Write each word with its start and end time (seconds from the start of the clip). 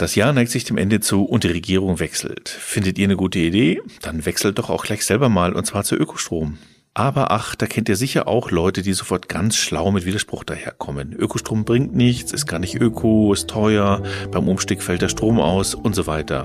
Das 0.00 0.14
Jahr 0.14 0.32
neigt 0.32 0.50
sich 0.50 0.64
dem 0.64 0.78
Ende 0.78 1.00
zu 1.00 1.24
und 1.24 1.44
die 1.44 1.48
Regierung 1.48 2.00
wechselt. 2.00 2.48
Findet 2.48 2.96
ihr 2.98 3.04
eine 3.04 3.16
gute 3.16 3.38
Idee? 3.38 3.82
Dann 4.00 4.24
wechselt 4.24 4.58
doch 4.58 4.70
auch 4.70 4.84
gleich 4.84 5.04
selber 5.04 5.28
mal 5.28 5.52
und 5.52 5.66
zwar 5.66 5.84
zu 5.84 5.94
Ökostrom. 5.94 6.56
Aber 6.94 7.30
ach, 7.32 7.54
da 7.54 7.66
kennt 7.66 7.90
ihr 7.90 7.96
sicher 7.96 8.26
auch 8.26 8.50
Leute, 8.50 8.80
die 8.80 8.94
sofort 8.94 9.28
ganz 9.28 9.56
schlau 9.56 9.90
mit 9.90 10.06
Widerspruch 10.06 10.42
daherkommen. 10.42 11.12
Ökostrom 11.12 11.66
bringt 11.66 11.94
nichts, 11.94 12.32
ist 12.32 12.46
gar 12.46 12.60
nicht 12.60 12.80
öko, 12.80 13.34
ist 13.34 13.50
teuer, 13.50 14.02
beim 14.30 14.48
Umstieg 14.48 14.82
fällt 14.82 15.02
der 15.02 15.10
Strom 15.10 15.38
aus 15.38 15.74
und 15.74 15.94
so 15.94 16.06
weiter. 16.06 16.44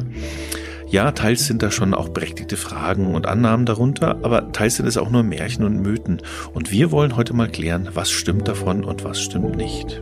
Ja, 0.90 1.14
teils 1.14 1.48
sind 1.48 1.64
da 1.64 1.72
schon 1.72 1.94
auch 1.94 2.10
berechtigte 2.10 2.58
Fragen 2.58 3.16
und 3.16 3.26
Annahmen 3.26 3.66
darunter, 3.66 4.20
aber 4.22 4.52
teils 4.52 4.76
sind 4.76 4.86
es 4.86 4.98
auch 4.98 5.10
nur 5.10 5.24
Märchen 5.24 5.64
und 5.64 5.82
Mythen. 5.82 6.22
Und 6.54 6.72
wir 6.72 6.92
wollen 6.92 7.16
heute 7.16 7.34
mal 7.34 7.48
klären, 7.48 7.88
was 7.94 8.12
stimmt 8.12 8.50
davon 8.50 8.84
und 8.84 9.06
was 9.06 9.22
stimmt 9.22 9.56
nicht. 9.56 10.02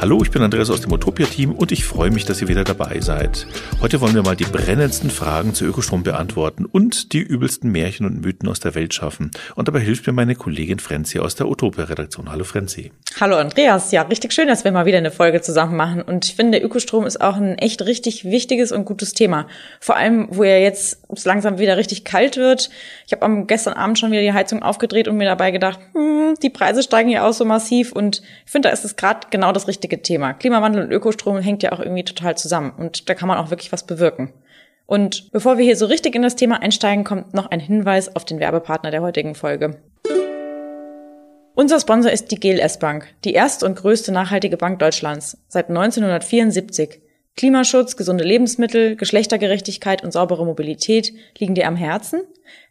Hallo, 0.00 0.22
ich 0.22 0.30
bin 0.30 0.40
Andreas 0.40 0.70
aus 0.70 0.80
dem 0.80 0.92
Utopia-Team 0.92 1.52
und 1.52 1.72
ich 1.72 1.84
freue 1.84 2.10
mich, 2.10 2.24
dass 2.24 2.40
ihr 2.40 2.48
wieder 2.48 2.64
dabei 2.64 3.00
seid. 3.02 3.46
Heute 3.82 4.00
wollen 4.00 4.14
wir 4.14 4.22
mal 4.22 4.34
die 4.34 4.44
brennendsten 4.44 5.10
Fragen 5.10 5.52
zu 5.52 5.66
Ökostrom 5.66 6.04
beantworten 6.04 6.64
und 6.64 7.12
die 7.12 7.18
übelsten 7.18 7.70
Märchen 7.70 8.06
und 8.06 8.22
Mythen 8.22 8.48
aus 8.48 8.60
der 8.60 8.74
Welt 8.74 8.94
schaffen. 8.94 9.30
Und 9.56 9.68
dabei 9.68 9.80
hilft 9.80 10.06
mir 10.06 10.14
meine 10.14 10.36
Kollegin 10.36 10.78
Frenzi 10.78 11.18
aus 11.18 11.34
der 11.34 11.48
Utopia-Redaktion. 11.48 12.30
Hallo 12.30 12.44
Frenzi. 12.44 12.92
Hallo 13.20 13.36
Andreas. 13.36 13.92
Ja, 13.92 14.00
richtig 14.00 14.32
schön, 14.32 14.48
dass 14.48 14.64
wir 14.64 14.72
mal 14.72 14.86
wieder 14.86 14.96
eine 14.96 15.10
Folge 15.10 15.42
zusammen 15.42 15.76
machen. 15.76 16.00
Und 16.00 16.24
ich 16.24 16.34
finde, 16.34 16.56
Ökostrom 16.56 17.04
ist 17.04 17.20
auch 17.20 17.36
ein 17.36 17.58
echt 17.58 17.82
richtig 17.82 18.24
wichtiges 18.24 18.72
und 18.72 18.86
gutes 18.86 19.12
Thema. 19.12 19.48
Vor 19.80 19.96
allem, 19.96 20.28
wo 20.30 20.44
ja 20.44 20.56
jetzt 20.56 21.02
langsam 21.24 21.58
wieder 21.58 21.76
richtig 21.76 22.04
kalt 22.04 22.38
wird. 22.38 22.70
Ich 23.06 23.12
habe 23.12 23.20
am 23.26 23.46
gestern 23.46 23.74
Abend 23.74 23.98
schon 23.98 24.12
wieder 24.12 24.22
die 24.22 24.32
Heizung 24.32 24.62
aufgedreht 24.62 25.08
und 25.08 25.18
mir 25.18 25.26
dabei 25.26 25.50
gedacht, 25.50 25.78
hm, 25.92 26.36
die 26.42 26.48
Preise 26.48 26.82
steigen 26.82 27.10
ja 27.10 27.28
auch 27.28 27.34
so 27.34 27.44
massiv. 27.44 27.92
Und 27.92 28.22
ich 28.46 28.50
finde, 28.50 28.70
da 28.70 28.72
ist 28.72 28.86
es 28.86 28.96
gerade 28.96 29.26
genau 29.30 29.52
das 29.52 29.68
richtige 29.68 29.89
wichtige 29.90 30.02
Thema. 30.02 30.34
Klimawandel 30.34 30.84
und 30.84 30.92
Ökostrom 30.92 31.38
hängt 31.38 31.62
ja 31.62 31.72
auch 31.72 31.80
irgendwie 31.80 32.04
total 32.04 32.36
zusammen 32.36 32.72
und 32.76 33.08
da 33.08 33.14
kann 33.14 33.28
man 33.28 33.38
auch 33.38 33.50
wirklich 33.50 33.72
was 33.72 33.86
bewirken. 33.86 34.32
Und 34.86 35.30
bevor 35.32 35.58
wir 35.58 35.64
hier 35.64 35.76
so 35.76 35.86
richtig 35.86 36.14
in 36.14 36.22
das 36.22 36.36
Thema 36.36 36.62
einsteigen, 36.62 37.04
kommt 37.04 37.34
noch 37.34 37.50
ein 37.50 37.60
Hinweis 37.60 38.14
auf 38.14 38.24
den 38.24 38.40
Werbepartner 38.40 38.90
der 38.90 39.02
heutigen 39.02 39.34
Folge. 39.34 39.80
Unser 41.54 41.80
Sponsor 41.80 42.10
ist 42.10 42.30
die 42.30 42.40
GLS 42.40 42.78
Bank, 42.78 43.08
die 43.24 43.34
erste 43.34 43.66
und 43.66 43.76
größte 43.76 44.12
nachhaltige 44.12 44.56
Bank 44.56 44.78
Deutschlands, 44.78 45.36
seit 45.48 45.68
1974. 45.68 47.00
Klimaschutz, 47.36 47.96
gesunde 47.96 48.24
Lebensmittel, 48.24 48.96
Geschlechtergerechtigkeit 48.96 50.04
und 50.04 50.12
saubere 50.12 50.44
Mobilität 50.44 51.12
liegen 51.38 51.54
dir 51.54 51.66
am 51.66 51.76
Herzen? 51.76 52.22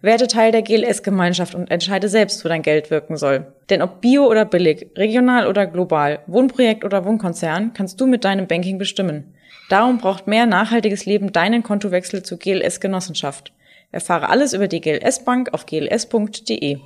Werde 0.02 0.27
Teil 0.27 0.52
der 0.52 0.61
GLS-Gemeinschaft 0.61 1.55
und 1.55 1.71
entscheide 1.71 2.09
selbst, 2.09 2.43
wo 2.43 2.49
dein 2.49 2.61
Geld 2.61 2.91
wirken 2.91 3.17
soll. 3.17 3.53
Denn 3.69 3.81
ob 3.81 4.02
bio 4.02 4.27
oder 4.27 4.45
billig, 4.45 4.91
regional 4.95 5.47
oder 5.47 5.65
global, 5.65 6.19
Wohnprojekt 6.27 6.83
oder 6.83 7.05
Wohnkonzern, 7.05 7.73
kannst 7.73 7.99
du 7.99 8.05
mit 8.05 8.25
deinem 8.25 8.47
Banking 8.47 8.77
bestimmen. 8.77 9.33
Darum 9.69 9.97
braucht 9.97 10.27
mehr 10.27 10.45
nachhaltiges 10.45 11.05
Leben 11.05 11.31
deinen 11.31 11.63
Kontowechsel 11.63 12.23
zur 12.23 12.37
GLS-Genossenschaft. 12.37 13.53
Erfahre 13.91 14.30
alles 14.30 14.53
über 14.53 14.67
die 14.67 14.81
GLS 14.81 15.23
Bank 15.23 15.53
auf 15.53 15.65
gls.de. 15.65 16.77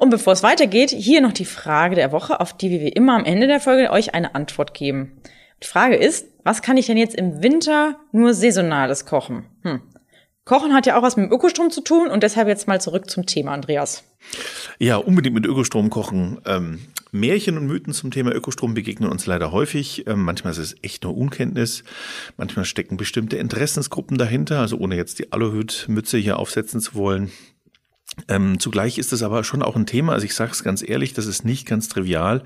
Und 0.00 0.10
bevor 0.10 0.32
es 0.32 0.42
weitergeht, 0.42 0.90
hier 0.90 1.20
noch 1.20 1.32
die 1.32 1.44
Frage 1.44 1.94
der 1.94 2.10
Woche, 2.10 2.40
auf 2.40 2.56
die 2.56 2.70
wir 2.70 2.80
wie 2.80 2.88
immer 2.88 3.16
am 3.16 3.24
Ende 3.24 3.46
der 3.46 3.60
Folge 3.60 3.90
euch 3.90 4.14
eine 4.14 4.34
Antwort 4.34 4.72
geben. 4.72 5.20
Die 5.62 5.66
Frage 5.66 5.96
ist, 5.96 6.26
was 6.44 6.62
kann 6.62 6.76
ich 6.76 6.86
denn 6.86 6.96
jetzt 6.96 7.14
im 7.14 7.42
Winter 7.42 7.96
nur 8.12 8.34
saisonales 8.34 9.04
kochen? 9.04 9.44
Hm. 9.62 9.80
Kochen 10.44 10.74
hat 10.74 10.86
ja 10.86 10.98
auch 10.98 11.02
was 11.02 11.16
mit 11.16 11.30
Ökostrom 11.30 11.70
zu 11.70 11.82
tun 11.82 12.08
und 12.08 12.22
deshalb 12.22 12.48
jetzt 12.48 12.66
mal 12.66 12.80
zurück 12.80 13.10
zum 13.10 13.26
Thema, 13.26 13.52
Andreas. 13.52 14.04
Ja, 14.78 14.96
unbedingt 14.96 15.34
mit 15.34 15.46
Ökostrom 15.46 15.90
kochen. 15.90 16.40
Ähm, 16.46 16.80
Märchen 17.12 17.56
und 17.56 17.66
Mythen 17.66 17.92
zum 17.92 18.10
Thema 18.10 18.32
Ökostrom 18.34 18.74
begegnen 18.74 19.10
uns 19.10 19.26
leider 19.26 19.52
häufig. 19.52 20.06
Ähm, 20.06 20.22
manchmal 20.22 20.52
ist 20.52 20.58
es 20.58 20.76
echt 20.82 21.04
nur 21.04 21.16
Unkenntnis. 21.16 21.84
Manchmal 22.36 22.64
stecken 22.64 22.96
bestimmte 22.96 23.36
Interessensgruppen 23.36 24.18
dahinter. 24.18 24.60
Also 24.60 24.76
ohne 24.78 24.96
jetzt 24.96 25.18
die 25.18 25.32
Aluhüt-Mütze 25.32 26.18
hier 26.18 26.38
aufsetzen 26.38 26.80
zu 26.80 26.94
wollen. 26.94 27.30
Ähm, 28.28 28.58
zugleich 28.60 28.98
ist 28.98 29.12
es 29.12 29.22
aber 29.22 29.44
schon 29.44 29.62
auch 29.62 29.76
ein 29.76 29.86
Thema, 29.86 30.12
also 30.12 30.24
ich 30.24 30.34
sage 30.34 30.52
es 30.52 30.64
ganz 30.64 30.86
ehrlich, 30.86 31.14
das 31.14 31.26
ist 31.26 31.44
nicht 31.44 31.66
ganz 31.66 31.88
trivial 31.88 32.42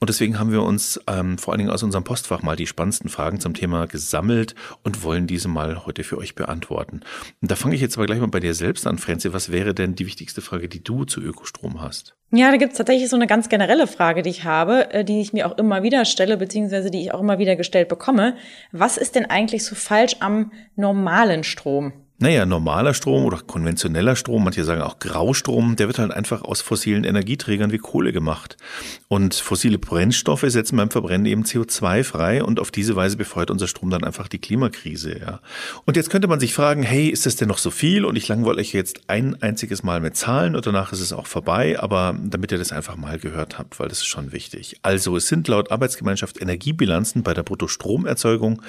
und 0.00 0.10
deswegen 0.10 0.38
haben 0.38 0.52
wir 0.52 0.62
uns 0.62 1.00
ähm, 1.06 1.38
vor 1.38 1.52
allen 1.52 1.58
Dingen 1.58 1.70
aus 1.70 1.82
unserem 1.82 2.04
Postfach 2.04 2.42
mal 2.42 2.56
die 2.56 2.66
spannendsten 2.66 3.08
Fragen 3.08 3.40
zum 3.40 3.54
Thema 3.54 3.86
gesammelt 3.86 4.54
und 4.82 5.02
wollen 5.02 5.26
diese 5.26 5.48
mal 5.48 5.86
heute 5.86 6.04
für 6.04 6.18
euch 6.18 6.34
beantworten. 6.34 7.00
Und 7.40 7.50
da 7.50 7.56
fange 7.56 7.74
ich 7.74 7.80
jetzt 7.80 7.96
aber 7.96 8.06
gleich 8.06 8.20
mal 8.20 8.28
bei 8.28 8.40
dir 8.40 8.54
selbst 8.54 8.86
an, 8.86 8.98
Franzi. 8.98 9.32
Was 9.32 9.50
wäre 9.50 9.74
denn 9.74 9.94
die 9.94 10.06
wichtigste 10.06 10.40
Frage, 10.40 10.68
die 10.68 10.82
du 10.82 11.04
zu 11.04 11.20
Ökostrom 11.20 11.80
hast? 11.80 12.16
Ja, 12.30 12.50
da 12.50 12.56
gibt 12.56 12.72
es 12.72 12.78
tatsächlich 12.78 13.08
so 13.08 13.16
eine 13.16 13.28
ganz 13.28 13.48
generelle 13.48 13.86
Frage, 13.86 14.22
die 14.22 14.30
ich 14.30 14.44
habe, 14.44 14.92
äh, 14.92 15.04
die 15.04 15.20
ich 15.20 15.32
mir 15.32 15.46
auch 15.46 15.56
immer 15.56 15.82
wieder 15.82 16.04
stelle, 16.04 16.36
beziehungsweise 16.36 16.90
die 16.90 17.00
ich 17.00 17.14
auch 17.14 17.20
immer 17.20 17.38
wieder 17.38 17.56
gestellt 17.56 17.88
bekomme. 17.88 18.36
Was 18.72 18.96
ist 18.96 19.14
denn 19.14 19.26
eigentlich 19.26 19.64
so 19.64 19.74
falsch 19.74 20.16
am 20.20 20.52
normalen 20.76 21.44
Strom? 21.44 21.92
Naja, 22.16 22.46
normaler 22.46 22.94
Strom 22.94 23.24
oder 23.24 23.38
konventioneller 23.38 24.14
Strom, 24.14 24.44
manche 24.44 24.62
sagen 24.62 24.82
auch 24.82 25.00
Graustrom, 25.00 25.74
der 25.74 25.88
wird 25.88 25.98
halt 25.98 26.12
einfach 26.12 26.42
aus 26.42 26.60
fossilen 26.60 27.02
Energieträgern 27.02 27.72
wie 27.72 27.78
Kohle 27.78 28.12
gemacht. 28.12 28.56
Und 29.08 29.34
fossile 29.34 29.78
Brennstoffe 29.78 30.44
setzen 30.46 30.76
beim 30.76 30.92
Verbrennen 30.92 31.26
eben 31.26 31.42
CO2 31.42 32.04
frei 32.04 32.44
und 32.44 32.60
auf 32.60 32.70
diese 32.70 32.94
Weise 32.94 33.16
befeuert 33.16 33.50
unser 33.50 33.66
Strom 33.66 33.90
dann 33.90 34.04
einfach 34.04 34.28
die 34.28 34.38
Klimakrise, 34.38 35.18
ja. 35.18 35.40
Und 35.86 35.96
jetzt 35.96 36.08
könnte 36.08 36.28
man 36.28 36.38
sich 36.38 36.54
fragen, 36.54 36.84
hey, 36.84 37.08
ist 37.08 37.26
das 37.26 37.34
denn 37.34 37.48
noch 37.48 37.58
so 37.58 37.72
viel? 37.72 38.04
Und 38.04 38.14
ich 38.14 38.28
langweile 38.28 38.60
euch 38.60 38.72
jetzt 38.72 39.00
ein 39.08 39.42
einziges 39.42 39.82
Mal 39.82 39.98
mit 39.98 40.16
Zahlen 40.16 40.54
und 40.54 40.64
danach 40.64 40.92
ist 40.92 41.00
es 41.00 41.12
auch 41.12 41.26
vorbei, 41.26 41.80
aber 41.80 42.16
damit 42.22 42.52
ihr 42.52 42.58
das 42.58 42.70
einfach 42.70 42.94
mal 42.94 43.18
gehört 43.18 43.58
habt, 43.58 43.80
weil 43.80 43.88
das 43.88 43.98
ist 43.98 44.06
schon 44.06 44.30
wichtig. 44.30 44.76
Also, 44.82 45.16
es 45.16 45.26
sind 45.26 45.48
laut 45.48 45.72
Arbeitsgemeinschaft 45.72 46.40
Energiebilanzen 46.40 47.24
bei 47.24 47.34
der 47.34 47.42
Bruttostromerzeugung 47.42 48.62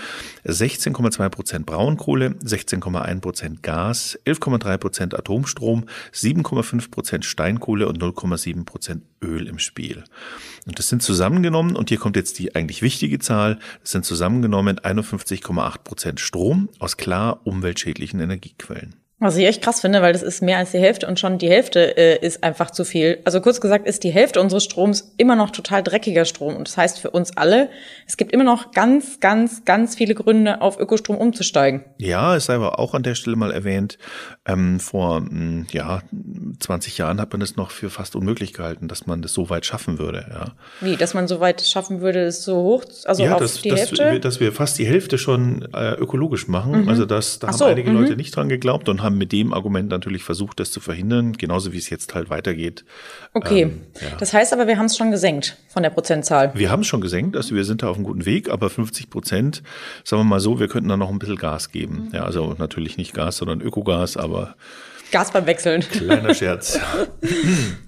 16,2 0.46 1.30
Prozent 1.30 1.66
Braunkohle, 1.68 2.30
16,1 2.44 3.22
Prozent 3.22 3.35
Prozent 3.36 3.64
Gas, 3.64 4.18
11,3 4.26 4.78
Prozent 4.78 5.14
Atomstrom, 5.14 5.88
7,5 6.14 6.90
Prozent 6.90 7.26
Steinkohle 7.26 7.86
und 7.90 8.02
0,7 8.02 8.64
Prozent 8.64 9.04
Öl 9.22 9.48
im 9.48 9.60
Spiel. 9.60 10.06
Und 10.66 10.80
das 10.80 10.88
sind 10.88 11.04
zusammengenommen, 11.04 11.76
und 11.76 11.90
hier 11.90 11.98
kommt 11.98 12.16
jetzt 12.16 12.40
die 12.40 12.56
eigentlich 12.56 12.82
wichtige 12.82 13.20
Zahl, 13.20 13.60
das 13.82 13.92
sind 13.92 14.06
zusammengenommen 14.06 14.80
51,8 14.80 15.80
Prozent 15.80 16.20
Strom 16.22 16.70
aus 16.80 16.96
klar 16.96 17.42
umweltschädlichen 17.46 18.22
Energiequellen. 18.22 18.96
Was 19.18 19.38
ich 19.38 19.46
echt 19.46 19.62
krass 19.62 19.80
finde, 19.80 20.02
weil 20.02 20.12
das 20.12 20.24
ist 20.24 20.42
mehr 20.42 20.58
als 20.58 20.72
die 20.72 20.78
Hälfte 20.78 21.08
und 21.08 21.18
schon 21.18 21.38
die 21.38 21.50
Hälfte 21.50 21.98
äh, 21.98 22.20
ist 22.20 22.44
einfach 22.44 22.70
zu 22.70 22.84
viel. 22.84 23.20
Also 23.24 23.40
kurz 23.40 23.62
gesagt 23.62 23.88
ist 23.88 24.04
die 24.04 24.10
Hälfte 24.10 24.42
unseres 24.42 24.66
Stroms 24.66 25.14
immer 25.16 25.38
noch 25.38 25.52
total 25.52 25.84
dreckiger 25.84 26.26
Strom. 26.26 26.54
Und 26.58 26.68
das 26.68 26.76
heißt 26.76 27.00
für 27.00 27.12
uns 27.12 27.38
alle, 27.38 27.70
es 28.06 28.18
gibt 28.18 28.34
immer 28.34 28.44
noch 28.44 28.72
ganz, 28.72 29.22
ganz, 29.22 29.64
ganz 29.64 29.96
viele 29.96 30.16
Gründe, 30.16 30.60
auf 30.60 30.78
Ökostrom 30.78 31.16
umzusteigen. 31.16 31.86
Ja, 31.98 32.36
es 32.36 32.46
sei 32.46 32.56
aber 32.56 32.78
auch 32.78 32.94
an 32.94 33.04
der 33.04 33.16
Stelle 33.16 33.38
mal 33.38 33.52
erwähnt, 33.52 33.98
ähm, 34.46 34.82
vor 34.82 35.20
hm, 35.20 35.68
ja 35.72 36.02
20 36.60 36.98
Jahren 36.98 37.22
hat 37.22 37.32
man 37.32 37.42
es 37.42 37.56
noch 37.56 37.72
für 37.72 37.90
fast 37.90 38.18
unmöglich 38.18 38.52
gehalten, 38.52 38.90
dass 38.90 39.08
man 39.08 39.22
das 39.22 39.32
so 39.32 39.50
weit 39.50 39.66
schaffen 39.66 39.98
würde. 39.98 40.26
Ja. 40.30 40.46
Wie, 40.82 40.98
dass 40.98 41.14
man 41.14 41.30
so 41.30 41.40
weit 41.40 41.62
schaffen 41.62 42.02
würde, 42.02 42.20
ist 42.20 42.44
so 42.44 42.58
hoch, 42.58 42.84
also 43.06 43.24
ja, 43.24 43.36
auf 43.36 43.40
das, 43.40 43.62
die 43.62 43.72
Hälfte? 43.72 44.20
dass 44.20 44.42
wir 44.42 44.52
fast 44.52 44.78
die 44.78 44.86
Hälfte 44.86 45.18
schon 45.18 45.66
äh, 45.74 45.94
ökologisch 45.94 46.50
machen. 46.50 46.82
Mhm. 46.82 46.90
Also 46.90 47.06
das, 47.06 47.40
da 47.40 47.48
Ach 47.48 47.52
haben 47.52 47.58
so, 47.60 47.66
einige 47.66 47.92
mhm. 47.92 48.02
Leute 48.02 48.18
nicht 48.18 48.36
dran 48.36 48.50
geglaubt 48.50 48.90
und 48.90 49.05
haben 49.06 49.18
mit 49.18 49.32
dem 49.32 49.54
Argument 49.54 49.90
natürlich 49.90 50.24
versucht, 50.24 50.60
das 50.60 50.72
zu 50.72 50.82
verhindern, 50.82 51.34
genauso 51.34 51.72
wie 51.72 51.78
es 51.78 51.90
jetzt 51.90 52.14
halt 52.14 52.30
weitergeht. 52.30 52.84
Okay, 53.34 53.62
ähm, 53.62 53.82
ja. 54.02 54.18
das 54.18 54.34
heißt 54.34 54.52
aber, 54.52 54.68
wir 54.68 54.78
haben 54.78 54.88
es 54.88 54.98
schon 54.98 55.12
gesenkt 55.12 55.58
von 55.70 55.84
der 55.84 55.92
Prozentzahl. 55.92 56.52
Wir 56.56 56.70
haben 56.70 56.82
es 56.82 56.88
schon 56.88 57.02
gesenkt, 57.02 57.38
also 57.38 57.56
wir 57.56 57.64
sind 57.64 57.84
da 57.84 57.90
auf 57.90 57.96
einem 57.96 58.06
guten 58.06 58.26
Weg, 58.26 58.50
aber 58.50 58.70
50 58.70 59.10
Prozent, 59.10 59.64
sagen 60.04 60.22
wir 60.22 60.26
mal 60.26 60.40
so, 60.40 60.60
wir 60.60 60.68
könnten 60.68 60.90
da 60.90 60.98
noch 60.98 61.10
ein 61.10 61.20
bisschen 61.20 61.38
Gas 61.38 61.72
geben. 61.72 62.10
Ja, 62.12 62.26
also 62.26 62.56
natürlich 62.58 62.98
nicht 62.98 63.14
Gas, 63.14 63.38
sondern 63.38 63.62
Ökogas, 63.62 64.18
aber 64.18 64.56
Gas 65.12 65.32
beim 65.32 65.46
Wechseln. 65.46 65.82
Kleiner 65.82 66.34
Scherz. 66.34 66.80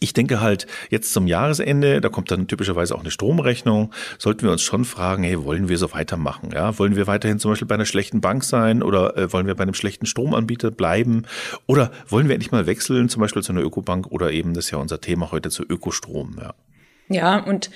Ich 0.00 0.12
denke 0.12 0.40
halt, 0.40 0.66
jetzt 0.90 1.12
zum 1.12 1.26
Jahresende, 1.26 2.00
da 2.00 2.08
kommt 2.08 2.30
dann 2.30 2.46
typischerweise 2.46 2.94
auch 2.94 3.00
eine 3.00 3.10
Stromrechnung, 3.10 3.92
sollten 4.18 4.42
wir 4.42 4.52
uns 4.52 4.62
schon 4.62 4.84
fragen, 4.84 5.22
hey, 5.22 5.42
wollen 5.44 5.68
wir 5.68 5.78
so 5.78 5.92
weitermachen? 5.92 6.50
Ja, 6.52 6.78
wollen 6.78 6.94
wir 6.94 7.06
weiterhin 7.06 7.38
zum 7.38 7.52
Beispiel 7.52 7.66
bei 7.66 7.74
einer 7.74 7.86
schlechten 7.86 8.20
Bank 8.20 8.44
sein 8.44 8.82
oder 8.82 9.16
äh, 9.16 9.32
wollen 9.32 9.46
wir 9.46 9.54
bei 9.54 9.62
einem 9.62 9.74
schlechten 9.74 10.06
Stromanbieter 10.06 10.70
bleiben? 10.70 11.22
Oder 11.66 11.90
wollen 12.06 12.28
wir 12.28 12.34
endlich 12.34 12.52
mal 12.52 12.66
wechseln, 12.66 13.08
zum 13.08 13.20
Beispiel 13.20 13.42
zu 13.42 13.52
einer 13.52 13.62
Ökobank 13.62 14.08
oder 14.08 14.30
eben, 14.30 14.54
das 14.54 14.66
ist 14.66 14.70
ja 14.72 14.78
unser 14.78 15.00
Thema 15.00 15.32
heute, 15.32 15.50
zu 15.50 15.62
Ökostrom, 15.62 16.36
ja. 16.38 16.54
Ja, 17.10 17.38
und 17.38 17.70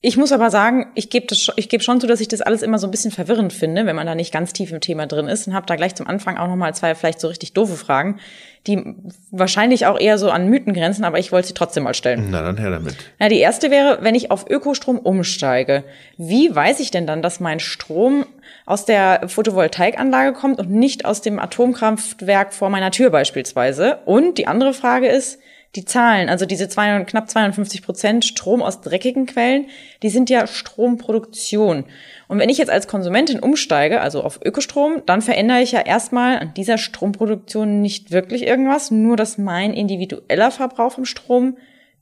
ich 0.00 0.16
muss 0.16 0.30
aber 0.30 0.50
sagen, 0.50 0.92
ich 0.94 1.10
gebe 1.10 1.26
ich 1.56 1.68
geb 1.68 1.82
schon 1.82 2.00
zu, 2.00 2.06
dass 2.06 2.20
ich 2.20 2.28
das 2.28 2.40
alles 2.40 2.62
immer 2.62 2.78
so 2.78 2.86
ein 2.86 2.92
bisschen 2.92 3.10
verwirrend 3.10 3.52
finde, 3.52 3.84
wenn 3.84 3.96
man 3.96 4.06
da 4.06 4.14
nicht 4.14 4.32
ganz 4.32 4.52
tief 4.52 4.70
im 4.70 4.80
Thema 4.80 5.06
drin 5.06 5.26
ist 5.26 5.48
und 5.48 5.54
habe 5.54 5.66
da 5.66 5.74
gleich 5.74 5.96
zum 5.96 6.06
Anfang 6.06 6.36
auch 6.36 6.46
nochmal 6.46 6.72
zwei 6.72 6.94
vielleicht 6.94 7.18
so 7.18 7.26
richtig 7.26 7.52
doofe 7.52 7.74
Fragen, 7.74 8.20
die 8.68 8.94
wahrscheinlich 9.32 9.86
auch 9.86 9.98
eher 9.98 10.16
so 10.16 10.30
an 10.30 10.48
Mythen 10.48 10.72
grenzen, 10.72 11.04
aber 11.04 11.18
ich 11.18 11.32
wollte 11.32 11.48
sie 11.48 11.54
trotzdem 11.54 11.82
mal 11.82 11.94
stellen. 11.94 12.28
Na 12.30 12.42
dann 12.42 12.58
her 12.58 12.70
damit. 12.70 12.94
Na, 13.18 13.28
die 13.28 13.40
erste 13.40 13.72
wäre, 13.72 13.98
wenn 14.02 14.14
ich 14.14 14.30
auf 14.30 14.48
Ökostrom 14.48 15.00
umsteige, 15.00 15.82
wie 16.16 16.54
weiß 16.54 16.78
ich 16.78 16.92
denn 16.92 17.08
dann, 17.08 17.20
dass 17.20 17.40
mein 17.40 17.58
Strom 17.58 18.24
aus 18.66 18.84
der 18.84 19.28
Photovoltaikanlage 19.28 20.32
kommt 20.32 20.60
und 20.60 20.70
nicht 20.70 21.06
aus 21.06 21.22
dem 21.22 21.40
Atomkraftwerk 21.40 22.54
vor 22.54 22.70
meiner 22.70 22.92
Tür 22.92 23.10
beispielsweise? 23.10 23.98
Und 24.04 24.38
die 24.38 24.46
andere 24.46 24.74
Frage 24.74 25.08
ist, 25.08 25.40
die 25.76 25.84
Zahlen, 25.84 26.28
also 26.28 26.46
diese 26.46 26.68
zwei, 26.68 27.04
knapp 27.04 27.28
52 27.28 27.82
Prozent 27.82 28.24
Strom 28.24 28.62
aus 28.62 28.80
dreckigen 28.80 29.26
Quellen, 29.26 29.66
die 30.02 30.08
sind 30.08 30.30
ja 30.30 30.46
Stromproduktion. 30.46 31.84
Und 32.26 32.38
wenn 32.38 32.48
ich 32.48 32.58
jetzt 32.58 32.70
als 32.70 32.88
Konsumentin 32.88 33.38
umsteige, 33.38 34.00
also 34.00 34.22
auf 34.22 34.40
Ökostrom, 34.42 35.02
dann 35.04 35.20
verändere 35.20 35.60
ich 35.60 35.72
ja 35.72 35.80
erstmal 35.80 36.38
an 36.38 36.54
dieser 36.54 36.78
Stromproduktion 36.78 37.82
nicht 37.82 38.10
wirklich 38.10 38.46
irgendwas, 38.46 38.90
nur 38.90 39.16
dass 39.16 39.36
mein 39.36 39.74
individueller 39.74 40.50
Verbrauch 40.50 40.92
vom 40.92 41.04
Strom 41.04 41.58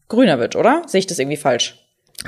grüner 0.09 0.39
wird, 0.39 0.55
oder? 0.55 0.83
Sehe 0.87 1.01
ich 1.01 1.07
das 1.07 1.19
irgendwie 1.19 1.37
falsch? 1.37 1.83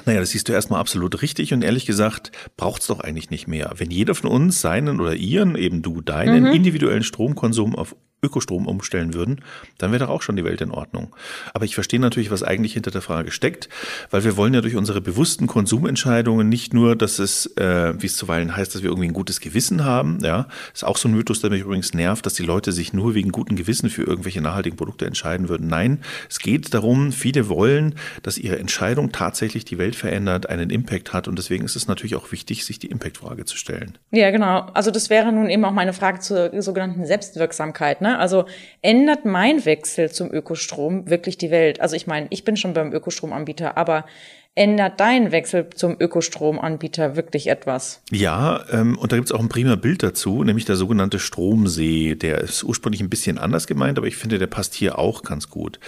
Naja, 0.05 0.21
das 0.21 0.31
siehst 0.31 0.49
du 0.49 0.53
erstmal 0.53 0.81
absolut 0.81 1.23
richtig 1.23 1.55
und 1.55 1.63
ehrlich 1.63 1.87
gesagt 1.87 2.31
braucht's 2.57 2.89
doch 2.89 3.01
eigentlich 3.01 3.31
nicht 3.31 3.49
mehr. 3.49 3.73
Wenn 3.77 3.91
jeder 3.91 4.15
von 4.15 4.31
uns 4.31 4.61
seinen 4.61 5.01
oder 5.01 5.15
ihren, 5.15 5.57
eben 5.57 5.83
du, 5.83 6.01
deinen 6.01 6.45
mhm. 6.45 6.53
individuellen 6.53 7.03
Stromkonsum 7.03 7.75
auf 7.75 7.97
Ökostrom 8.23 8.67
umstellen 8.67 9.15
würden, 9.15 9.41
dann 9.79 9.93
wäre 9.93 10.07
doch 10.07 10.11
auch 10.11 10.23
schon 10.23 10.37
die 10.37 10.45
Welt 10.45 10.61
in 10.61 10.71
Ordnung. 10.71 11.15
Aber 11.55 11.65
ich 11.65 11.75
verstehe 11.75 12.01
natürlich, 12.01 12.31
was 12.31 12.43
eigentlich 12.43 12.73
hinter 12.73 12.91
der 12.91 13.03
Frage 13.03 13.31
steckt, 13.31 13.69
weil 14.11 14.25
wir 14.25 14.37
wollen 14.37 14.55
ja 14.55 14.61
durch 14.61 14.77
unsere 14.77 15.01
bewussten 15.01 15.47
Konsumentscheidungen 15.47 16.49
nicht 16.49 16.75
nur, 16.75 16.97
dass 16.97 17.19
es, 17.19 17.47
äh, 17.57 17.95
wie 18.01 18.07
es 18.07 18.17
zuweilen 18.17 18.57
heißt, 18.57 18.75
dass 18.75 18.83
wir 18.83 18.91
irgendwie 18.91 19.09
ein 19.09 19.15
gutes 19.15 19.41
Gewissen 19.41 19.85
haben. 19.85 20.19
Ja, 20.23 20.49
ist 20.75 20.85
auch 20.85 20.97
so 20.97 21.09
ein 21.09 21.15
Mythos, 21.15 21.41
der 21.41 21.51
mich 21.51 21.63
übrigens 21.63 21.95
nervt, 21.95 22.27
dass 22.27 22.35
die 22.35 22.43
Leute 22.43 22.73
sich 22.73 22.93
nur 22.93 23.15
wegen 23.15 23.31
gutem 23.31 23.57
Gewissen 23.57 23.91
für 23.91 24.03
irgendwelche 24.03 24.41
nachhaltigen 24.41 24.77
Produkte 24.77 25.07
entscheiden 25.07 25.49
würden. 25.49 25.69
Nein, 25.69 26.01
es 26.29 26.39
geht 26.39 26.75
darum, 26.75 27.13
viele 27.13 27.49
wollen, 27.49 27.95
dass 28.23 28.39
ihre 28.39 28.59
Entscheidung 28.59 29.13
tatsächlich 29.13 29.65
die 29.65 29.79
Welt 29.79 29.95
verändert, 29.95 30.49
einen 30.49 30.71
Impact 30.71 31.13
hat 31.13 31.29
und 31.29 31.39
deswegen 31.39 31.65
ist 31.65 31.77
es 31.77 31.87
natürlich 31.87 32.17
auch 32.17 32.33
wichtig, 32.33 32.65
sich 32.65 32.79
die 32.79 32.89
Impact-Frage 32.89 33.45
zu 33.45 33.57
stellen. 33.57 33.97
Ja, 34.11 34.31
genau. 34.31 34.61
Also 34.75 34.91
das 34.91 35.11
wäre 35.11 35.33
nun 35.33 35.51
eben 35.51 35.65
auch 35.65 35.73
meine 35.73 35.93
Frage 35.93 36.21
zur 36.21 36.51
sogenannten 36.63 37.07
Selbstwirksamkeit. 37.07 38.01
Ne? 38.01 38.08
Ne? 38.09 38.19
Also 38.19 38.47
ändert 38.81 39.25
mein 39.27 39.65
Wechsel 39.65 40.11
zum 40.11 40.33
Ökostrom 40.33 41.11
wirklich 41.11 41.37
die 41.37 41.51
Welt? 41.51 41.81
Also 41.81 41.95
ich 41.95 42.07
meine, 42.07 42.27
ich 42.31 42.45
bin 42.45 42.57
schon 42.57 42.73
beim 42.73 42.93
Ökostromanbieter, 42.93 43.77
aber 43.77 44.07
ändert 44.59 44.99
dein 44.99 45.31
Wechsel 45.31 45.69
zum 45.73 45.97
Ökostromanbieter 46.01 47.15
wirklich 47.15 47.47
etwas? 47.47 48.03
Ja, 48.11 48.65
ähm, 48.73 48.99
und 48.99 49.13
da 49.13 49.17
gibt 49.17 49.29
es 49.29 49.33
auch 49.33 49.39
ein 49.39 49.49
prima 49.49 49.77
Bild 49.77 50.03
dazu, 50.03 50.43
nämlich 50.43 50.65
der 50.65 50.75
sogenannte 50.75 51.21
Stromsee. 51.21 52.17
Der 52.17 52.41
ist 52.41 52.65
ursprünglich 52.65 53.01
ein 53.01 53.09
bisschen 53.09 53.39
anders 53.39 53.69
gemeint, 53.69 53.99
aber 53.99 54.09
ich 54.09 54.17
finde, 54.17 54.39
der 54.39 54.49
passt 54.49 54.75
hier 54.75 54.99
auch 54.99 55.23
ganz 55.23 55.49
gut. 55.49 55.79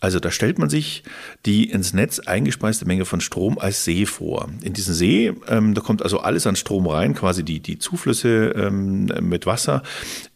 Also 0.00 0.18
da 0.18 0.32
stellt 0.32 0.58
man 0.58 0.68
sich 0.68 1.04
die 1.46 1.70
ins 1.70 1.92
Netz 1.92 2.18
eingespeiste 2.18 2.86
Menge 2.86 3.04
von 3.04 3.20
Strom 3.20 3.56
als 3.56 3.84
See 3.84 4.04
vor. 4.04 4.48
In 4.62 4.72
diesen 4.72 4.94
See, 4.94 5.32
ähm, 5.48 5.74
da 5.74 5.80
kommt 5.80 6.02
also 6.02 6.18
alles 6.18 6.44
an 6.46 6.56
Strom 6.56 6.88
rein, 6.88 7.14
quasi 7.14 7.44
die, 7.44 7.60
die 7.60 7.78
Zuflüsse 7.78 8.52
ähm, 8.56 9.12
mit 9.20 9.46
Wasser, 9.46 9.84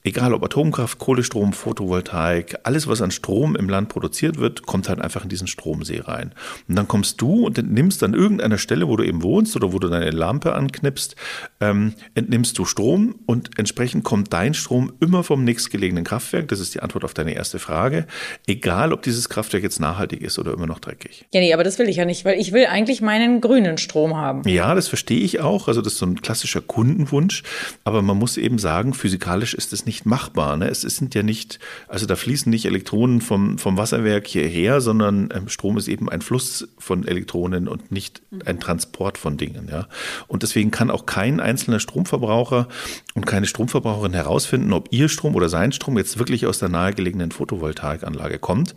egal 0.04 0.34
ob 0.34 0.44
Atomkraft, 0.44 0.98
Kohlestrom, 0.98 1.52
Photovoltaik, 1.52 2.58
alles, 2.64 2.86
was 2.86 3.02
an 3.02 3.10
Strom 3.10 3.56
im 3.56 3.68
Land 3.68 3.88
produziert 3.88 4.38
wird, 4.38 4.66
kommt 4.66 4.88
halt 4.88 5.00
einfach 5.00 5.22
in 5.22 5.28
diesen 5.28 5.46
Stromsee 5.46 6.00
rein. 6.00 6.32
Und 6.68 6.76
dann 6.76 6.88
kommst 6.88 7.20
du 7.20 7.46
und 7.46 7.58
entnimmst 7.58 8.02
an 8.02 8.14
irgendeiner 8.14 8.58
Stelle, 8.58 8.88
wo 8.88 8.96
du 8.96 9.04
eben 9.04 9.22
wohnst 9.22 9.54
oder 9.56 9.72
wo 9.72 9.78
du 9.78 9.88
deine 9.88 10.10
Lampe 10.10 10.54
anknipst, 10.54 11.16
ähm, 11.60 11.94
entnimmst 12.14 12.58
du 12.58 12.64
Strom 12.64 13.14
und 13.26 13.58
entsprechend 13.58 14.04
kommt 14.04 14.32
dein 14.32 14.54
Strom 14.54 14.92
immer 15.00 15.22
vom 15.22 15.44
nächstgelegenen 15.44 16.04
Kraftwerk. 16.04 16.48
Das 16.48 16.60
ist 16.60 16.74
die 16.74 16.80
Antwort 16.80 17.04
auf 17.04 17.14
deine 17.14 17.34
erste 17.34 17.58
Frage. 17.58 18.06
Egal, 18.46 18.92
ob 18.92 19.02
dieses 19.02 19.28
Kraftwerk 19.28 19.62
jetzt 19.62 19.80
nachhaltig 19.80 20.22
ist 20.22 20.38
oder 20.38 20.52
immer 20.52 20.66
noch 20.66 20.80
dreckig. 20.80 21.26
Ja, 21.32 21.40
nee, 21.40 21.52
aber 21.52 21.64
das 21.64 21.78
will 21.78 21.88
ich 21.88 21.96
ja 21.96 22.04
nicht, 22.04 22.24
weil 22.24 22.40
ich 22.40 22.52
will 22.52 22.66
eigentlich 22.66 23.02
meinen 23.02 23.40
grünen 23.40 23.78
Strom 23.78 24.16
haben. 24.16 24.46
Ja, 24.48 24.74
das 24.74 24.88
verstehe 24.88 25.20
ich 25.20 25.40
auch. 25.40 25.68
Also 25.68 25.80
das 25.80 25.94
ist 25.94 25.98
so 26.00 26.06
ein 26.06 26.20
klassischer 26.20 26.60
Kundenwunsch. 26.60 27.42
Aber 27.84 28.02
man 28.02 28.18
muss 28.18 28.36
eben 28.36 28.58
sagen, 28.58 28.94
physikalisch 28.94 29.54
ist 29.54 29.72
es 29.72 29.86
nicht 29.86 29.91
nicht 29.92 30.06
machbar. 30.06 30.56
Ne? 30.56 30.68
Es 30.68 30.80
sind 30.80 31.14
ja 31.14 31.22
nicht, 31.22 31.58
also 31.86 32.06
da 32.06 32.16
fließen 32.16 32.48
nicht 32.48 32.64
Elektronen 32.64 33.20
vom, 33.20 33.58
vom 33.58 33.76
Wasserwerk 33.76 34.26
hierher, 34.26 34.80
sondern 34.80 35.28
ähm, 35.34 35.48
Strom 35.48 35.76
ist 35.76 35.86
eben 35.86 36.08
ein 36.08 36.22
Fluss 36.22 36.66
von 36.78 37.06
Elektronen 37.06 37.68
und 37.68 37.92
nicht 37.92 38.22
ein 38.46 38.58
Transport 38.58 39.18
von 39.18 39.36
Dingen. 39.36 39.68
Ja? 39.70 39.88
Und 40.28 40.42
deswegen 40.42 40.70
kann 40.70 40.90
auch 40.90 41.04
kein 41.04 41.40
einzelner 41.40 41.78
Stromverbraucher 41.78 42.68
und 43.14 43.26
keine 43.26 43.46
Stromverbraucherin 43.46 44.14
herausfinden, 44.14 44.72
ob 44.72 44.88
ihr 44.92 45.10
Strom 45.10 45.34
oder 45.34 45.50
sein 45.50 45.72
Strom 45.72 45.98
jetzt 45.98 46.18
wirklich 46.18 46.46
aus 46.46 46.58
der 46.58 46.70
nahegelegenen 46.70 47.30
Photovoltaikanlage 47.30 48.38
kommt. 48.38 48.74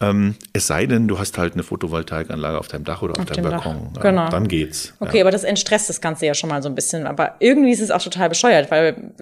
Ähm, 0.00 0.34
es 0.52 0.66
sei 0.66 0.86
denn, 0.86 1.06
du 1.06 1.20
hast 1.20 1.38
halt 1.38 1.52
eine 1.52 1.62
Photovoltaikanlage 1.62 2.58
auf 2.58 2.66
deinem 2.66 2.84
Dach 2.84 3.02
oder 3.02 3.12
auf, 3.12 3.20
auf 3.20 3.26
deinem 3.26 3.50
Balkon. 3.50 3.90
Ja, 3.94 4.02
genau. 4.02 4.28
Dann 4.30 4.48
geht's. 4.48 4.94
Okay, 4.98 5.18
ja. 5.18 5.22
aber 5.22 5.30
das 5.30 5.44
entstresst 5.44 5.88
das 5.88 6.00
Ganze 6.00 6.26
ja 6.26 6.34
schon 6.34 6.50
mal 6.50 6.60
so 6.60 6.68
ein 6.68 6.74
bisschen. 6.74 7.06
Aber 7.06 7.36
irgendwie 7.38 7.70
ist 7.70 7.80
es 7.80 7.92
auch 7.92 8.02
total 8.02 8.28
bescheuert, 8.28 8.72
weil 8.72 9.12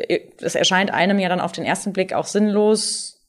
es 0.40 0.54
erscheint 0.54 0.90
einem 0.90 1.18
ja 1.18 1.33
dann 1.34 1.44
auf 1.44 1.52
den 1.52 1.64
ersten 1.64 1.92
Blick 1.92 2.12
auch 2.12 2.26
sinnlos 2.26 3.20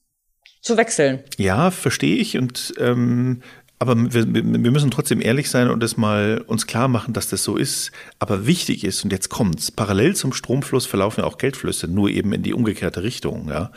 zu 0.61 0.77
wechseln. 0.77 1.23
Ja, 1.37 1.71
verstehe 1.71 2.17
ich. 2.17 2.37
Und 2.37 2.73
ähm, 2.79 3.41
aber 3.87 4.13
wir, 4.13 4.33
wir, 4.33 4.71
müssen 4.71 4.89
trotzdem 4.89 5.21
ehrlich 5.21 5.49
sein 5.49 5.69
und 5.69 5.83
es 5.83 5.97
mal 5.97 6.43
uns 6.47 6.65
klar 6.65 6.87
machen, 6.87 7.13
dass 7.13 7.29
das 7.29 7.43
so 7.43 7.57
ist. 7.57 7.91
Aber 8.19 8.47
wichtig 8.47 8.83
ist, 8.83 9.03
und 9.03 9.11
jetzt 9.11 9.29
kommt's, 9.29 9.69
parallel 9.69 10.15
zum 10.15 10.33
Stromfluss 10.33 10.85
verlaufen 10.85 11.21
ja 11.21 11.27
auch 11.27 11.37
Geldflüsse, 11.37 11.87
nur 11.87 12.09
eben 12.09 12.33
in 12.33 12.41
die 12.41 12.53
umgekehrte 12.53 13.03
Richtung. 13.03 13.49
Ja? 13.49 13.71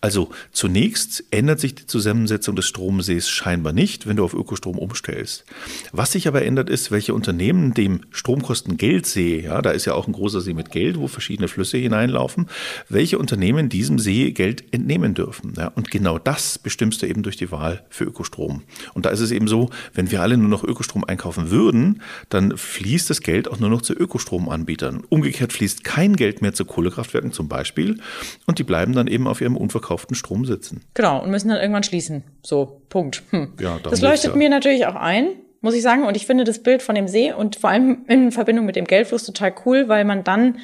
Also 0.00 0.30
zunächst 0.50 1.24
ändert 1.30 1.60
sich 1.60 1.74
die 1.74 1.86
Zusammensetzung 1.86 2.56
des 2.56 2.66
Stromsees 2.66 3.28
scheinbar 3.28 3.74
nicht, 3.74 4.06
wenn 4.06 4.16
du 4.16 4.24
auf 4.24 4.32
Ökostrom 4.32 4.78
umstellst. 4.78 5.44
Was 5.92 6.12
sich 6.12 6.26
aber 6.26 6.42
ändert, 6.42 6.70
ist, 6.70 6.90
welche 6.90 7.12
Unternehmen 7.14 7.74
dem 7.74 8.00
Stromkosten 8.10 8.78
Geldsee, 8.78 9.42
ja, 9.42 9.60
da 9.60 9.70
ist 9.70 9.84
ja 9.84 9.92
auch 9.94 10.06
ein 10.06 10.12
großer 10.12 10.40
See 10.40 10.54
mit 10.54 10.70
Geld, 10.70 10.98
wo 10.98 11.08
verschiedene 11.08 11.48
Flüsse 11.48 11.76
hineinlaufen, 11.76 12.48
welche 12.88 13.18
Unternehmen 13.18 13.68
diesem 13.68 13.98
See 13.98 14.32
Geld 14.32 14.72
entnehmen 14.72 15.12
dürfen. 15.12 15.52
Ja? 15.58 15.68
Und 15.68 15.90
genau 15.90 16.18
das 16.18 16.58
bestimmst 16.58 17.02
du 17.02 17.06
eben 17.06 17.22
durch 17.22 17.36
die 17.36 17.52
Wahl 17.52 17.84
für 17.90 18.04
Ökostrom. 18.04 18.62
Und 18.94 19.04
da 19.04 19.10
ist 19.10 19.20
es 19.20 19.30
eben 19.30 19.42
eben 19.42 19.48
so, 19.52 19.68
wenn 19.92 20.10
wir 20.10 20.22
alle 20.22 20.38
nur 20.38 20.48
noch 20.48 20.64
Ökostrom 20.64 21.04
einkaufen 21.04 21.50
würden, 21.50 22.00
dann 22.30 22.56
fließt 22.56 23.10
das 23.10 23.20
Geld 23.20 23.48
auch 23.48 23.60
nur 23.60 23.68
noch 23.68 23.82
zu 23.82 23.92
Ökostromanbietern. 23.92 25.04
Umgekehrt 25.10 25.52
fließt 25.52 25.84
kein 25.84 26.16
Geld 26.16 26.40
mehr 26.40 26.54
zu 26.54 26.64
Kohlekraftwerken 26.64 27.32
zum 27.32 27.48
Beispiel 27.48 28.00
und 28.46 28.58
die 28.58 28.64
bleiben 28.64 28.94
dann 28.94 29.08
eben 29.08 29.28
auf 29.28 29.42
ihrem 29.42 29.58
unverkauften 29.58 30.16
Strom 30.16 30.46
sitzen. 30.46 30.80
Genau, 30.94 31.22
und 31.22 31.30
müssen 31.30 31.50
dann 31.50 31.58
irgendwann 31.58 31.82
schließen. 31.82 32.24
So, 32.42 32.80
Punkt. 32.88 33.22
Hm. 33.28 33.52
Ja, 33.60 33.78
das 33.82 34.00
leuchtet 34.00 34.30
ja. 34.30 34.36
mir 34.36 34.48
natürlich 34.48 34.86
auch 34.86 34.96
ein 34.96 35.26
muss 35.64 35.74
ich 35.74 35.82
sagen. 35.82 36.02
Und 36.02 36.16
ich 36.16 36.26
finde 36.26 36.42
das 36.42 36.58
Bild 36.58 36.82
von 36.82 36.96
dem 36.96 37.06
See 37.06 37.32
und 37.32 37.54
vor 37.54 37.70
allem 37.70 38.04
in 38.08 38.32
Verbindung 38.32 38.66
mit 38.66 38.74
dem 38.74 38.84
Geldfluss 38.84 39.24
total 39.24 39.54
cool, 39.64 39.88
weil 39.88 40.04
man 40.04 40.24
dann 40.24 40.58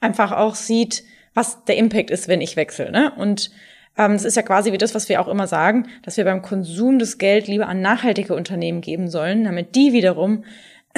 einfach 0.00 0.32
auch 0.32 0.54
sieht, 0.54 1.04
was 1.34 1.64
der 1.66 1.76
Impact 1.76 2.10
ist, 2.10 2.28
wenn 2.28 2.40
ich 2.40 2.56
wechsle. 2.56 2.90
Ne? 2.90 3.12
Und 3.14 3.50
ähm, 3.98 4.12
das 4.12 4.24
ist 4.24 4.36
ja 4.36 4.42
quasi 4.42 4.72
wie 4.72 4.78
das, 4.78 4.94
was 4.94 5.08
wir 5.08 5.20
auch 5.20 5.28
immer 5.28 5.46
sagen, 5.46 5.86
dass 6.02 6.16
wir 6.16 6.24
beim 6.24 6.40
Konsum 6.40 6.98
das 6.98 7.18
Geld 7.18 7.48
lieber 7.48 7.68
an 7.68 7.82
nachhaltige 7.82 8.34
Unternehmen 8.34 8.80
geben 8.80 9.08
sollen, 9.08 9.44
damit 9.44 9.74
die 9.74 9.92
wiederum 9.92 10.44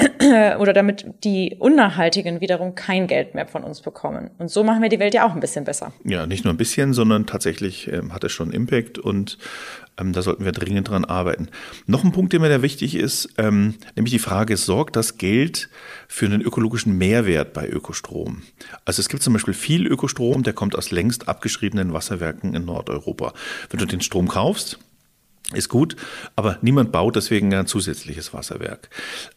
oder 0.59 0.73
damit 0.73 1.05
die 1.23 1.55
Unnachhaltigen 1.59 2.41
wiederum 2.41 2.75
kein 2.75 3.07
Geld 3.07 3.35
mehr 3.35 3.47
von 3.47 3.63
uns 3.63 3.81
bekommen. 3.81 4.31
Und 4.37 4.49
so 4.49 4.63
machen 4.63 4.81
wir 4.81 4.89
die 4.89 4.99
Welt 4.99 5.13
ja 5.13 5.25
auch 5.25 5.33
ein 5.33 5.39
bisschen 5.39 5.65
besser. 5.65 5.93
Ja, 6.03 6.25
nicht 6.25 6.43
nur 6.43 6.53
ein 6.53 6.57
bisschen, 6.57 6.93
sondern 6.93 7.25
tatsächlich 7.25 7.91
ähm, 7.91 8.13
hat 8.13 8.23
es 8.23 8.31
schon 8.31 8.51
Impact 8.51 8.97
und 8.97 9.37
ähm, 9.99 10.13
da 10.13 10.21
sollten 10.21 10.45
wir 10.45 10.51
dringend 10.51 10.89
dran 10.89 11.05
arbeiten. 11.05 11.49
Noch 11.85 12.03
ein 12.03 12.11
Punkt, 12.11 12.33
der 12.33 12.39
mir 12.39 12.49
da 12.49 12.61
wichtig 12.61 12.95
ist, 12.95 13.29
ähm, 13.37 13.75
nämlich 13.95 14.13
die 14.13 14.19
Frage, 14.19 14.57
sorgt 14.57 14.95
das 14.95 15.17
Geld 15.17 15.69
für 16.07 16.25
einen 16.25 16.41
ökologischen 16.41 16.97
Mehrwert 16.97 17.53
bei 17.53 17.67
Ökostrom? 17.67 18.43
Also 18.85 19.01
es 19.01 19.09
gibt 19.09 19.23
zum 19.23 19.33
Beispiel 19.33 19.53
viel 19.53 19.87
Ökostrom, 19.87 20.43
der 20.43 20.53
kommt 20.53 20.75
aus 20.75 20.91
längst 20.91 21.27
abgeschriebenen 21.27 21.93
Wasserwerken 21.93 22.53
in 22.53 22.65
Nordeuropa. 22.65 23.33
Wenn 23.69 23.79
du 23.79 23.85
den 23.85 24.01
Strom 24.01 24.27
kaufst, 24.27 24.79
ist 25.53 25.69
gut, 25.69 25.95
aber 26.35 26.57
niemand 26.61 26.91
baut 26.91 27.15
deswegen 27.15 27.53
ein 27.53 27.67
zusätzliches 27.67 28.33
Wasserwerk. 28.33 28.89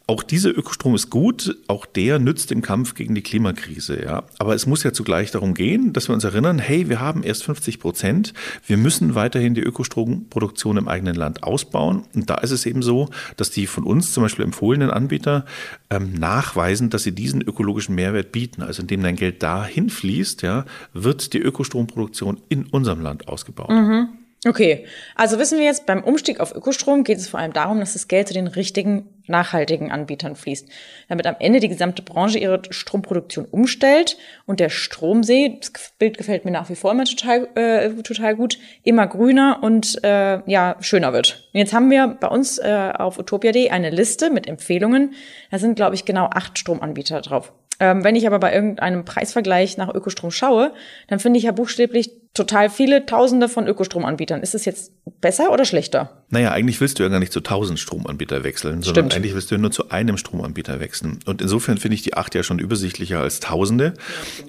Auch 0.07 0.23
dieser 0.23 0.55
Ökostrom 0.55 0.95
ist 0.95 1.09
gut, 1.09 1.57
auch 1.67 1.85
der 1.85 2.19
nützt 2.19 2.51
im 2.51 2.61
Kampf 2.61 2.95
gegen 2.95 3.15
die 3.15 3.21
Klimakrise, 3.21 4.03
ja. 4.03 4.23
Aber 4.39 4.53
es 4.55 4.65
muss 4.65 4.83
ja 4.83 4.93
zugleich 4.93 5.31
darum 5.31 5.53
gehen, 5.53 5.93
dass 5.93 6.09
wir 6.09 6.13
uns 6.13 6.23
erinnern, 6.23 6.59
hey, 6.59 6.89
wir 6.89 6.99
haben 6.99 7.23
erst 7.23 7.43
50 7.43 7.79
Prozent, 7.79 8.33
wir 8.65 8.77
müssen 8.77 9.15
weiterhin 9.15 9.55
die 9.55 9.61
Ökostromproduktion 9.61 10.77
im 10.77 10.87
eigenen 10.87 11.15
Land 11.15 11.43
ausbauen. 11.43 12.03
Und 12.13 12.29
da 12.29 12.35
ist 12.35 12.51
es 12.51 12.65
eben 12.65 12.81
so, 12.81 13.09
dass 13.37 13.51
die 13.51 13.67
von 13.67 13.83
uns 13.83 14.13
zum 14.13 14.23
Beispiel 14.23 14.45
empfohlenen 14.45 14.91
Anbieter 14.91 15.45
ähm, 15.89 16.13
nachweisen, 16.13 16.89
dass 16.89 17.03
sie 17.03 17.13
diesen 17.13 17.41
ökologischen 17.41 17.95
Mehrwert 17.95 18.31
bieten. 18.31 18.61
Also 18.61 18.81
indem 18.81 19.03
dein 19.03 19.15
Geld 19.15 19.43
dahin 19.43 19.89
fließt, 19.89 20.41
ja, 20.41 20.65
wird 20.93 21.33
die 21.33 21.39
Ökostromproduktion 21.39 22.41
in 22.49 22.65
unserem 22.65 23.01
Land 23.01 23.27
ausgebaut. 23.27 23.69
Mhm. 23.69 24.09
Okay, 24.47 24.85
also 25.15 25.39
wissen 25.39 25.57
wir 25.57 25.65
jetzt, 25.65 25.87
beim 25.87 26.03
Umstieg 26.03 26.39
auf 26.39 26.53
Ökostrom 26.53 27.03
geht 27.03 27.17
es 27.17 27.27
vor 27.27 27.39
allem 27.39 27.51
darum, 27.51 27.79
dass 27.79 27.93
das 27.93 28.07
Geld 28.07 28.27
zu 28.27 28.35
den 28.35 28.45
richtigen, 28.45 29.09
nachhaltigen 29.25 29.91
Anbietern 29.91 30.35
fließt, 30.35 30.69
damit 31.09 31.25
am 31.25 31.35
Ende 31.39 31.59
die 31.59 31.67
gesamte 31.67 32.03
Branche 32.03 32.37
ihre 32.37 32.61
Stromproduktion 32.69 33.45
umstellt 33.45 34.17
und 34.45 34.59
der 34.59 34.69
Stromsee, 34.69 35.57
das 35.59 35.93
Bild 35.97 36.19
gefällt 36.19 36.45
mir 36.45 36.51
nach 36.51 36.69
wie 36.69 36.75
vor 36.75 36.91
immer 36.91 37.05
total, 37.05 37.47
äh, 37.55 37.89
total 38.03 38.35
gut, 38.35 38.59
immer 38.83 39.07
grüner 39.07 39.61
und 39.63 40.03
äh, 40.03 40.39
ja 40.47 40.75
schöner 40.79 41.11
wird. 41.11 41.49
Und 41.51 41.59
jetzt 41.59 41.73
haben 41.73 41.89
wir 41.89 42.07
bei 42.07 42.27
uns 42.27 42.59
äh, 42.59 42.93
auf 42.95 43.17
utopia.de 43.17 43.71
eine 43.71 43.89
Liste 43.89 44.29
mit 44.29 44.45
Empfehlungen. 44.45 45.15
Da 45.49 45.57
sind, 45.57 45.75
glaube 45.75 45.95
ich, 45.95 46.05
genau 46.05 46.25
acht 46.25 46.59
Stromanbieter 46.59 47.21
drauf. 47.21 47.51
Ähm, 47.79 48.03
wenn 48.03 48.15
ich 48.15 48.27
aber 48.27 48.37
bei 48.37 48.53
irgendeinem 48.53 49.05
Preisvergleich 49.05 49.75
nach 49.77 49.93
Ökostrom 49.93 50.29
schaue, 50.29 50.71
dann 51.07 51.19
finde 51.19 51.39
ich 51.39 51.45
ja 51.45 51.51
buchstäblich 51.51 52.11
total 52.35 52.69
viele 52.69 53.05
Tausende 53.07 53.49
von 53.49 53.67
Ökostromanbietern. 53.67 54.43
Ist 54.43 54.53
es 54.53 54.65
jetzt 54.65 54.91
besser 55.21 55.51
oder 55.51 55.65
schlechter? 55.65 56.24
Naja, 56.29 56.51
eigentlich 56.51 56.81
willst 56.81 56.97
du 56.97 57.03
ja 57.03 57.09
gar 57.09 57.19
nicht 57.19 57.31
zu 57.31 57.39
tausend 57.39 57.79
Stromanbieter 57.79 58.43
wechseln, 58.43 58.81
sondern 58.81 59.05
Stimmt. 59.05 59.15
eigentlich 59.15 59.35
willst 59.35 59.51
du 59.51 59.55
ja 59.55 59.61
nur 59.61 59.69
zu 59.69 59.91
einem 59.91 60.17
Stromanbieter 60.17 60.79
wechseln. 60.79 61.19
Und 61.25 61.39
insofern 61.39 61.77
finde 61.77 61.95
ich 61.95 62.01
die 62.01 62.15
acht 62.15 62.33
ja 62.33 62.41
schon 62.41 62.57
übersichtlicher 62.57 63.21
als 63.21 63.39
Tausende. 63.39 63.93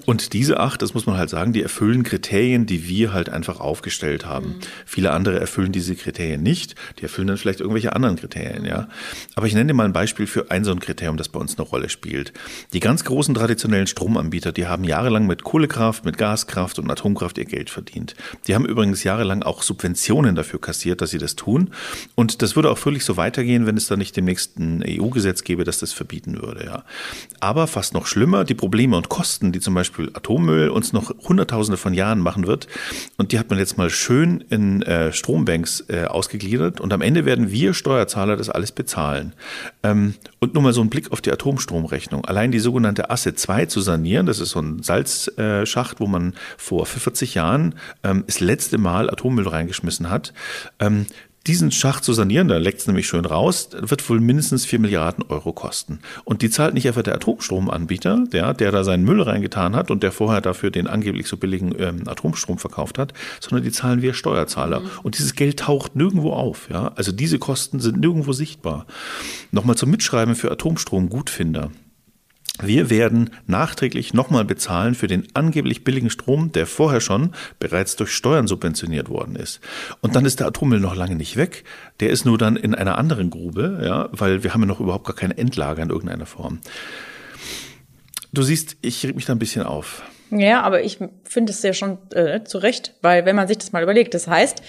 Und 0.06 0.33
diese 0.33 0.59
acht, 0.59 0.80
das 0.80 0.95
muss 0.95 1.04
man 1.04 1.18
halt 1.18 1.28
sagen, 1.28 1.52
die 1.52 1.62
erfüllen 1.62 2.02
Kriterien, 2.02 2.64
die 2.64 2.88
wir 2.88 3.12
halt 3.12 3.28
einfach 3.28 3.61
aufgestellt 3.61 4.25
haben. 4.25 4.49
Mhm. 4.49 4.54
Viele 4.87 5.11
andere 5.11 5.38
erfüllen 5.38 5.71
diese 5.71 5.95
Kriterien 5.97 6.42
nicht. 6.42 6.76
Die 6.99 7.02
erfüllen 7.02 7.28
dann 7.28 7.37
vielleicht 7.37 7.61
irgendwelche 7.61 7.95
anderen 7.95 8.16
Kriterien, 8.16 8.64
ja. 8.64 8.88
Aber 9.35 9.47
ich 9.47 9.52
nenne 9.52 9.66
dir 9.66 9.75
mal 9.75 9.85
ein 9.85 9.92
Beispiel 9.92 10.26
für 10.26 10.50
ein 10.50 10.64
so 10.64 10.73
ein 10.73 10.80
Kriterium, 10.80 11.18
das 11.18 11.28
bei 11.28 11.38
uns 11.38 11.59
eine 11.59 11.68
Rolle 11.68 11.90
spielt. 11.90 12.33
Die 12.73 12.80
ganz 12.80 13.04
großen 13.04 13.35
traditionellen 13.35 13.87
Stromanbieter, 13.87 14.52
die 14.52 14.66
haben 14.66 14.85
jahrelang 14.85 15.26
mit 15.26 15.45
Kohlekraft, 15.45 16.06
mit 16.06 16.16
Gaskraft 16.16 16.78
und 16.78 16.90
Atomkraft 16.90 17.37
ihr 17.37 17.45
Geld 17.45 17.68
verdient. 17.68 18.14
Die 18.47 18.54
haben 18.54 18.64
übrigens 18.64 19.04
jahrelang 19.04 19.42
auch 19.42 19.62
Subventionen 19.62 20.35
dafür 20.35 20.61
kassiert, 20.61 21.02
dass 21.02 21.11
sie 21.11 21.18
das 21.18 21.37
tun. 21.37 21.65
Und 22.14 22.42
das 22.42 22.56
würde 22.56 22.70
auch 22.70 22.78
völlig 22.78 23.04
so 23.04 23.16
weitergehen, 23.16 23.66
wenn 23.66 23.76
es 23.76 23.87
da 23.87 23.96
nicht 23.96 24.16
demnächst 24.16 24.58
ein 24.58 24.85
EU-Gesetz 24.87 25.44
gäbe, 25.44 25.64
das 25.64 25.78
das 25.78 25.92
verbieten 25.92 26.40
würde. 26.40 26.64
Ja. 26.64 26.85
Aber 27.40 27.66
fast 27.66 27.94
noch 27.94 28.06
schlimmer, 28.06 28.44
die 28.44 28.54
Probleme 28.54 28.96
und 28.96 29.08
Kosten, 29.08 29.52
die 29.52 29.61
zum 29.61 29.75
Beispiel 29.75 30.11
Atommüll 30.14 30.68
uns 30.68 30.92
noch 30.92 31.12
Hunderttausende 31.28 31.76
von 31.76 31.94
Jahren 31.94 32.20
machen 32.20 32.46
wird. 32.46 32.66
Und 33.16 33.32
die 33.32 33.38
hat 33.38 33.50
man 33.50 33.58
jetzt 33.58 33.78
mal 33.78 33.90
schön 33.90 34.44
in 34.50 34.82
äh, 34.82 35.12
Strombanks 35.12 35.85
äh, 35.88 36.04
ausgegliedert. 36.04 36.80
Und 36.80 36.92
am 36.92 37.02
Ende 37.02 37.25
werden 37.25 37.50
wir 37.50 37.75
Steuerzahler 37.75 38.37
das 38.37 38.50
alles 38.50 38.73
bezahlen. 38.73 39.35
Ähm, 39.82 40.14
und 40.38 40.54
nur 40.54 40.62
mal 40.62 40.73
so 40.73 40.80
ein 40.80 40.90
Blick 40.90 41.12
auf 41.12 41.20
die 41.20 41.32
Atomstromrechnung. 41.32 42.25
Allein 42.25 42.52
die 42.52 42.58
sogenannte 42.58 43.11
Asse 43.11 43.35
2 43.35 43.66
zu 43.66 43.80
sanieren, 43.80 44.26
das 44.26 44.40
ist 44.40 44.50
so 44.50 44.61
ein 44.61 44.82
Salzschacht, 44.82 46.00
wo 46.00 46.06
man 46.06 46.35
vor 46.56 46.87
40 46.87 47.35
Jahren 47.35 47.75
ähm, 48.02 48.25
das 48.26 48.40
letzte 48.40 48.78
Mal 48.78 49.11
Atommüll 49.11 49.49
reingeschmissen 49.49 50.11
hat. 50.11 50.32
Ähm, 50.78 51.06
diesen 51.46 51.70
Schacht 51.70 52.04
zu 52.04 52.12
sanieren, 52.12 52.48
da 52.48 52.58
leckt 52.58 52.80
es 52.80 52.86
nämlich 52.86 53.06
schön 53.06 53.24
raus, 53.24 53.70
wird 53.78 54.08
wohl 54.08 54.20
mindestens 54.20 54.64
4 54.66 54.78
Milliarden 54.78 55.24
Euro 55.28 55.52
kosten. 55.52 56.00
Und 56.24 56.42
die 56.42 56.50
zahlt 56.50 56.74
nicht 56.74 56.86
einfach 56.88 57.02
der 57.02 57.14
Atomstromanbieter, 57.14 58.24
der, 58.32 58.54
der 58.54 58.72
da 58.72 58.84
seinen 58.84 59.04
Müll 59.04 59.22
reingetan 59.22 59.76
hat 59.76 59.90
und 59.90 60.02
der 60.02 60.12
vorher 60.12 60.40
dafür 60.40 60.70
den 60.70 60.86
angeblich 60.86 61.26
so 61.26 61.36
billigen 61.36 61.74
ähm, 61.78 62.02
Atomstrom 62.06 62.58
verkauft 62.58 62.98
hat, 62.98 63.12
sondern 63.40 63.64
die 63.64 63.72
zahlen 63.72 64.02
wir 64.02 64.14
Steuerzahler. 64.14 64.80
Mhm. 64.80 64.90
Und 65.02 65.18
dieses 65.18 65.34
Geld 65.34 65.60
taucht 65.60 65.96
nirgendwo 65.96 66.32
auf. 66.32 66.68
Ja? 66.70 66.92
Also 66.96 67.12
diese 67.12 67.38
Kosten 67.38 67.80
sind 67.80 68.00
nirgendwo 68.00 68.32
sichtbar. 68.32 68.86
Nochmal 69.52 69.76
zum 69.76 69.90
Mitschreiben 69.90 70.34
für 70.34 70.50
Atomstrom-Gutfinder. 70.50 71.70
Wir 72.62 72.88
werden 72.90 73.30
nachträglich 73.46 74.14
nochmal 74.14 74.44
bezahlen 74.44 74.94
für 74.94 75.06
den 75.06 75.26
angeblich 75.34 75.84
billigen 75.84 76.10
Strom, 76.10 76.52
der 76.52 76.66
vorher 76.66 77.00
schon 77.00 77.32
bereits 77.58 77.96
durch 77.96 78.12
Steuern 78.12 78.46
subventioniert 78.46 79.08
worden 79.08 79.36
ist. 79.36 79.60
Und 80.00 80.16
dann 80.16 80.25
ist 80.25 80.40
der 80.40 80.46
Atommüll 80.46 80.80
noch 80.80 80.96
lange 80.96 81.16
nicht 81.16 81.36
weg. 81.36 81.64
Der 82.00 82.10
ist 82.10 82.25
nur 82.25 82.38
dann 82.38 82.56
in 82.56 82.75
einer 82.75 82.98
anderen 82.98 83.30
Grube, 83.30 83.80
ja, 83.84 84.08
weil 84.12 84.42
wir 84.42 84.54
haben 84.54 84.62
ja 84.62 84.66
noch 84.66 84.80
überhaupt 84.80 85.06
gar 85.06 85.16
keine 85.16 85.36
Endlager 85.36 85.82
in 85.82 85.90
irgendeiner 85.90 86.26
Form. 86.26 86.60
Du 88.32 88.42
siehst, 88.42 88.76
ich 88.82 89.04
reg 89.04 89.16
mich 89.16 89.26
da 89.26 89.34
ein 89.34 89.38
bisschen 89.38 89.64
auf. 89.64 90.02
Ja, 90.30 90.62
aber 90.62 90.82
ich 90.82 90.98
finde 91.25 91.52
es 91.52 91.62
ja 91.62 91.72
schon 91.72 91.98
äh, 92.12 92.42
zu 92.44 92.58
Recht, 92.58 92.94
weil 93.00 93.25
wenn 93.25 93.36
man 93.36 93.48
sich 93.48 93.58
das 93.58 93.72
mal 93.72 93.82
überlegt, 93.82 94.14
das 94.14 94.26
heißt, 94.26 94.60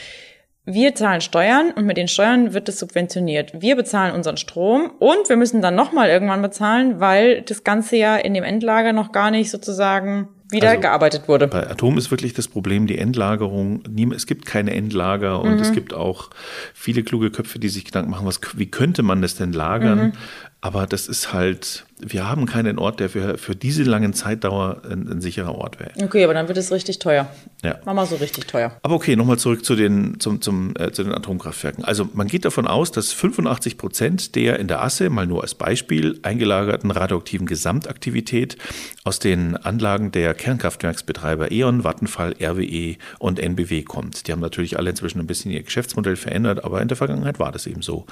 wir 0.70 0.96
zahlen 0.96 1.22
Steuern 1.22 1.72
und 1.72 1.86
mit 1.86 1.96
den 1.96 2.10
Steuern 2.10 2.54
wird 2.54 2.68
es 2.68 2.78
subventioniert. 2.78 3.54
Wir 3.62 3.78
bezahlen 3.78 4.14
unseren 4.14 4.36
Strom 4.36 4.92
und 5.00 5.30
wir 5.30 5.38
müssen 5.38 5.62
dann 5.62 5.76
nochmal 5.76 6.10
irgendwann 6.10 6.42
bezahlen, 6.42 7.00
weil 7.00 7.42
das 7.42 7.64
Ganze 7.64 7.96
ja 7.96 8.18
in 8.18 8.34
dem 8.34 8.44
Endlager 8.44 8.92
noch 8.92 9.14
gar 9.14 9.32
nicht 9.32 9.50
sozusagen 9.50 10.28
wieder 10.50 10.72
also, 10.72 10.82
gearbeitet 10.82 11.30
wurde. 11.30 11.48
Bei 11.48 11.70
Atom 11.70 11.98
ist 11.98 12.12
wirklich 12.12 12.34
das 12.34 12.50
Problem 12.50 12.86
die 12.86 12.98
Endlagerung. 12.98 13.82
Es 14.14 14.28
gibt 14.28 14.46
keine 14.46 14.74
Endlager 14.74 15.40
und 15.40 15.56
mhm. 15.56 15.62
es 15.62 15.72
gibt 15.72 15.94
auch 15.94 16.32
viele 16.74 17.04
kluge 17.04 17.32
Köpfe, 17.32 17.60
die 17.60 17.70
sich 17.70 17.86
Gedanken 17.86 18.12
machen, 18.12 18.28
was, 18.28 18.42
wie 18.56 18.70
könnte 18.70 19.04
man 19.04 19.22
das 19.22 19.36
denn 19.36 19.54
lagern? 19.54 20.00
Mhm. 20.00 20.14
Aber 20.60 20.86
das 20.86 21.08
ist 21.08 21.32
halt, 21.32 21.86
wir 22.00 22.28
haben 22.30 22.46
keinen 22.46 22.78
Ort, 22.78 23.00
der 23.00 23.10
für, 23.10 23.38
für 23.38 23.56
diese 23.56 23.84
langen 23.84 24.14
Zeitdauer 24.14 24.82
ein, 24.90 25.08
ein 25.10 25.22
sicherer 25.22 25.56
Ort 25.56 25.80
wäre. 25.80 25.92
Okay, 26.04 26.26
aber 26.26 26.34
dann 26.34 26.50
wird 26.50 26.58
es 26.58 26.74
richtig 26.74 27.00
teuer. 27.00 27.28
Ja. 27.64 27.80
Mach 27.86 27.94
mal 27.96 28.06
so 28.06 28.18
richtig 28.18 28.46
teuer. 28.46 28.78
Aber 28.84 28.94
okay, 28.94 29.16
nochmal 29.16 29.40
zurück 29.40 29.66
zu 29.66 29.76
den, 29.76 30.20
zum, 30.20 30.42
zum, 30.42 30.74
äh, 30.78 30.92
zu 30.92 31.04
den 31.04 31.12
Atomkraftwerken. 31.12 31.84
Also 31.84 32.08
man 32.14 32.28
geht 32.28 32.46
davon 32.46 32.68
aus, 32.68 32.92
dass 32.92 33.12
85 33.14 33.80
Prozent 33.80 34.36
der 34.36 34.60
in 34.60 34.68
der 34.68 34.84
Asse, 34.84 35.10
mal 35.10 35.26
nur 35.26 35.42
als 35.42 35.56
Beispiel, 35.56 36.20
eingelagerten 36.22 36.92
radioaktiven 36.92 37.48
Gesamtaktivität 37.48 38.58
aus 39.04 39.18
den 39.18 39.58
Anlagen 39.58 40.12
der 40.12 40.36
Kernkraftwerksbetreiber 40.36 41.52
E.ON, 41.52 41.84
Vattenfall, 41.84 42.36
RWE 42.40 42.98
und 43.18 43.40
NBW 43.40 43.82
kommt. 43.82 44.28
Die 44.28 44.32
haben 44.32 44.40
natürlich 44.40 44.78
alle 44.78 44.92
inzwischen 44.92 45.20
ein 45.20 45.28
bisschen 45.28 45.52
ihr 45.52 45.64
Geschäftsmodell 45.64 46.16
verändert, 46.16 46.64
aber 46.64 46.82
in 46.82 46.90
der 46.90 46.98
Vergangenheit 46.98 47.40
war 47.40 47.52
das 47.52 47.66
eben 47.66 47.82
so. 47.82 48.06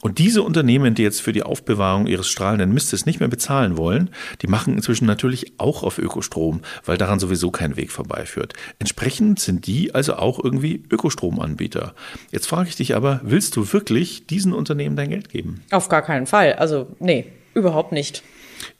Und 0.00 0.18
diese 0.18 0.42
Unternehmen, 0.42 0.94
die 0.94 1.02
jetzt 1.02 1.20
für 1.20 1.32
die 1.32 1.42
Aufbewahrung 1.42 2.06
ihres 2.06 2.28
strahlenden 2.28 2.72
Mistes 2.72 3.04
nicht 3.04 3.20
mehr 3.20 3.28
bezahlen 3.28 3.76
wollen, 3.76 4.08
die 4.40 4.46
machen 4.46 4.76
inzwischen 4.76 5.04
natürlich 5.04 5.52
auch 5.58 5.82
auf 5.82 5.98
Ökostrom, 5.98 6.62
weil 6.86 6.96
daran 6.96 7.20
sowieso 7.20 7.50
kein 7.50 7.76
Weg 7.76 7.92
vorbeiführt. 7.92 8.54
Entsprechend 8.80 9.40
sind 9.40 9.66
die 9.66 9.94
also 9.94 10.14
auch 10.14 10.42
irgendwie 10.42 10.84
Ökostromanbieter. 10.90 11.94
Jetzt 12.30 12.46
frage 12.46 12.68
ich 12.68 12.76
dich 12.76 12.94
aber, 12.94 13.20
willst 13.24 13.56
du 13.56 13.72
wirklich 13.72 14.26
diesen 14.26 14.52
Unternehmen 14.52 14.94
dein 14.94 15.10
Geld 15.10 15.30
geben? 15.30 15.62
Auf 15.72 15.88
gar 15.88 16.02
keinen 16.02 16.26
Fall. 16.26 16.54
Also 16.54 16.86
nee, 17.00 17.26
überhaupt 17.54 17.90
nicht. 17.92 18.22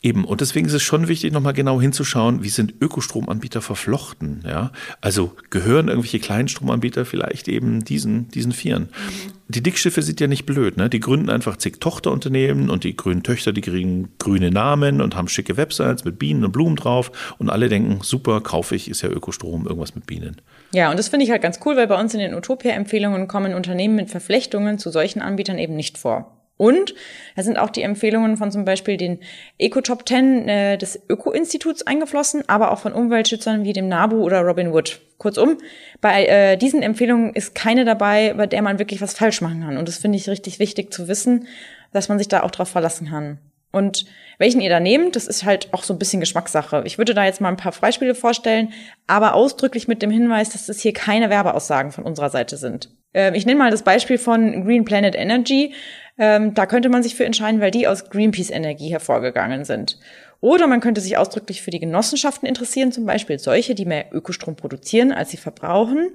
Eben, 0.01 0.25
und 0.25 0.41
deswegen 0.41 0.67
ist 0.67 0.75
es 0.75 0.83
schon 0.83 1.09
wichtig, 1.09 1.33
nochmal 1.33 1.55
genau 1.55 1.81
hinzuschauen, 1.81 2.45
wie 2.45 2.51
sind 2.51 2.75
Ökostromanbieter 2.81 3.61
verflochten. 3.61 4.45
Ja? 4.47 4.71
Also 5.01 5.33
gehören 5.51 5.89
irgendwelche 5.89 6.21
kleinen 6.21 6.47
Stromanbieter 6.47 7.05
vielleicht 7.05 7.49
eben 7.49 7.85
diesen, 7.85 8.29
diesen 8.29 8.53
Vieren. 8.53 8.85
Mhm. 8.85 9.33
Die 9.49 9.63
Dickschiffe 9.63 10.03
sind 10.03 10.21
ja 10.21 10.29
nicht 10.29 10.47
blöd, 10.47 10.77
ne? 10.77 10.91
Die 10.91 11.01
gründen 11.01 11.31
einfach 11.31 11.57
zig 11.57 11.81
Tochterunternehmen 11.81 12.69
und 12.69 12.85
die 12.85 12.95
grünen 12.97 13.23
Töchter, 13.23 13.53
die 13.53 13.63
kriegen 13.63 14.11
grüne 14.19 14.51
Namen 14.51 15.01
und 15.01 15.17
haben 15.17 15.27
schicke 15.27 15.57
Websites 15.57 16.05
mit 16.05 16.19
Bienen 16.19 16.45
und 16.45 16.53
Blumen 16.53 16.77
drauf 16.77 17.11
und 17.39 17.49
alle 17.49 17.69
denken, 17.69 18.01
super, 18.03 18.43
kaufe 18.43 18.77
ich, 18.77 18.91
ist 18.91 19.03
ja 19.03 19.09
Ökostrom, 19.09 19.67
irgendwas 19.67 19.95
mit 19.95 20.07
Bienen. 20.07 20.37
Ja, 20.73 20.91
und 20.91 20.99
das 20.99 21.09
finde 21.09 21.25
ich 21.25 21.31
halt 21.31 21.43
ganz 21.43 21.59
cool, 21.65 21.77
weil 21.77 21.87
bei 21.87 21.99
uns 21.99 22.13
in 22.13 22.21
den 22.21 22.35
Utopia-Empfehlungen 22.35 23.27
kommen 23.27 23.55
Unternehmen 23.55 23.97
mit 23.97 24.11
Verflechtungen 24.11 24.79
zu 24.79 24.91
solchen 24.91 25.23
Anbietern 25.23 25.59
eben 25.59 25.75
nicht 25.75 25.97
vor. 25.97 26.38
Und 26.59 26.95
da 27.37 27.43
sind 27.43 27.57
auch 27.57 27.71
die 27.71 27.83
Empfehlungen 27.83 28.37
von 28.37 28.51
zum 28.51 28.67
Beispiel 28.67 28.99
den 28.99 29.21
Eco-Top 29.59 30.07
10 30.07 30.49
äh, 30.49 30.77
des 30.77 31.01
Öko-Instituts 31.09 31.87
eingeflossen, 31.87 32.43
aber 32.49 32.73
auch 32.73 32.81
von 32.81 32.93
Umweltschützern 32.93 33.65
wie 33.65 33.73
dem 33.73 33.89
NABU 33.89 34.17
oder 34.23 34.43
Robin 34.43 34.73
Wood. 34.73 35.01
Kurzum, 35.19 35.59
bei 36.01 36.27
äh, 36.27 36.57
diesen 36.57 36.83
Empfehlungen 36.83 37.33
ist 37.35 37.55
keine 37.55 37.85
dabei, 37.85 38.35
bei 38.35 38.47
der 38.47 38.63
man 38.63 38.79
wirklich 38.79 39.01
was 39.01 39.15
falsch 39.15 39.41
machen 39.41 39.63
kann. 39.63 39.77
Und 39.77 39.89
das 39.89 39.99
finde 39.99 40.19
ich 40.19 40.29
richtig 40.29 40.59
wichtig 40.59 40.93
zu 40.93 41.09
wissen, 41.09 41.47
dass 41.93 42.09
man 42.09 42.19
sich 42.19 42.29
da 42.29 42.43
auch 42.43 42.51
drauf 42.51 42.69
verlassen 42.69 43.09
kann. 43.09 43.39
Und 43.71 44.07
welchen 44.39 44.61
ihr 44.61 44.71
da 44.71 44.81
nehmt, 44.81 45.15
das 45.15 45.27
ist 45.27 45.45
halt 45.45 45.69
auch 45.73 45.83
so 45.83 45.93
ein 45.93 45.99
bisschen 45.99 46.21
Geschmackssache. 46.21 46.83
Ich 46.87 46.97
würde 46.97 47.15
da 47.15 47.25
jetzt 47.25 47.41
mal 47.41 47.49
ein 47.49 47.57
paar 47.57 47.73
Beispiele 47.73 48.15
vorstellen, 48.15 48.73
aber 49.07 49.35
ausdrücklich 49.35 49.89
mit 49.89 50.01
dem 50.03 50.11
Hinweis, 50.11 50.51
dass 50.51 50.69
es 50.69 50.81
hier 50.81 50.93
keine 50.93 51.29
Werbeaussagen 51.31 51.93
von 51.93 52.05
unserer 52.05 52.31
Seite 52.31 52.57
sind. 52.57 52.91
Ähm, 53.13 53.35
ich 53.35 53.45
nenne 53.45 53.59
mal 53.59 53.71
das 53.71 53.83
Beispiel 53.83 54.19
von 54.19 54.65
Green 54.65 54.85
Planet 54.85 55.15
Energy. 55.15 55.75
Ähm, 56.19 56.55
da 56.55 56.67
könnte 56.67 56.89
man 56.89 57.03
sich 57.03 57.15
für 57.15 57.25
entscheiden, 57.25 57.61
weil 57.61 57.71
die 57.71 57.87
aus 57.87 58.11
Greenpeace 58.11 58.51
Energie 58.51 58.91
hervorgegangen 58.91 59.65
sind. 59.65 59.99
Oder 60.41 60.67
man 60.67 60.81
könnte 60.81 61.01
sich 61.01 61.17
ausdrücklich 61.17 61.63
für 61.63 61.71
die 61.71 61.81
Genossenschaften 61.81 62.49
interessieren, 62.49 62.93
zum 62.93 63.07
Beispiel 63.07 63.39
solche, 63.39 63.75
die 63.75 63.85
mehr 63.85 64.07
Ökostrom 64.13 64.57
produzieren, 64.57 65.13
als 65.13 65.31
sie 65.31 65.37
verbrauchen. 65.37 66.11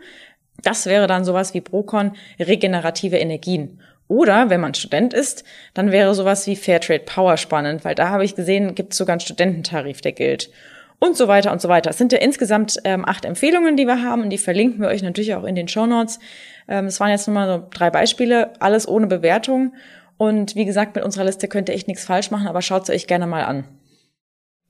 Das 0.62 0.86
wäre 0.86 1.08
dann 1.08 1.26
sowas 1.26 1.54
wie 1.54 1.62
Procon 1.62 2.14
regenerative 2.40 3.18
Energien. 3.18 3.80
Oder 4.08 4.50
wenn 4.50 4.62
man 4.62 4.74
Student 4.74 5.14
ist, 5.14 5.44
dann 5.74 5.92
wäre 5.92 6.14
sowas 6.14 6.46
wie 6.48 6.56
Fairtrade 6.56 7.04
Power 7.04 7.38
spannend, 7.38 7.84
weil 7.84 7.96
da 7.96 8.10
habe 8.10 8.26
ich 8.26 8.36
gesehen, 8.36 8.76
gibt 8.76 8.94
es 8.94 8.98
sogar 8.98 9.14
einen 9.14 9.22
Studententarif, 9.22 10.02
der 10.02 10.12
gilt. 10.12 10.50
Und 11.04 11.18
so 11.18 11.28
weiter 11.28 11.52
und 11.52 11.62
so 11.62 11.68
weiter. 11.68 11.90
Es 11.90 11.98
sind 11.98 12.14
ja 12.14 12.20
insgesamt 12.20 12.78
ähm, 12.86 13.04
acht 13.04 13.26
Empfehlungen, 13.26 13.76
die 13.76 13.86
wir 13.86 14.02
haben 14.02 14.22
und 14.22 14.30
die 14.30 14.38
verlinken 14.38 14.80
wir 14.80 14.88
euch 14.88 15.04
natürlich 15.04 15.36
auch 15.36 15.44
in 15.44 15.54
den 15.54 15.68
Show 15.68 15.86
Notes. 15.86 16.18
Ähm, 16.70 16.86
das 16.86 17.02
waren 17.02 17.10
jetzt 17.10 17.28
nur 17.28 17.34
mal 17.34 17.46
so 17.46 17.68
drei 17.72 17.90
Beispiele, 17.90 18.54
alles 18.62 18.88
ohne 18.88 19.08
Bewertung. 19.08 19.74
Und 20.16 20.56
wie 20.56 20.64
gesagt, 20.64 20.96
mit 20.96 21.04
unserer 21.04 21.26
Liste 21.26 21.50
könnt 21.50 21.68
ihr 21.68 21.76
echt 21.76 21.90
nichts 21.90 22.06
falsch 22.06 22.32
machen, 22.32 22.48
aber 22.48 22.62
schaut 22.62 22.86
sie 22.86 22.94
euch 22.94 23.06
gerne 23.06 23.28
mal 23.28 23.44
an. 23.44 23.66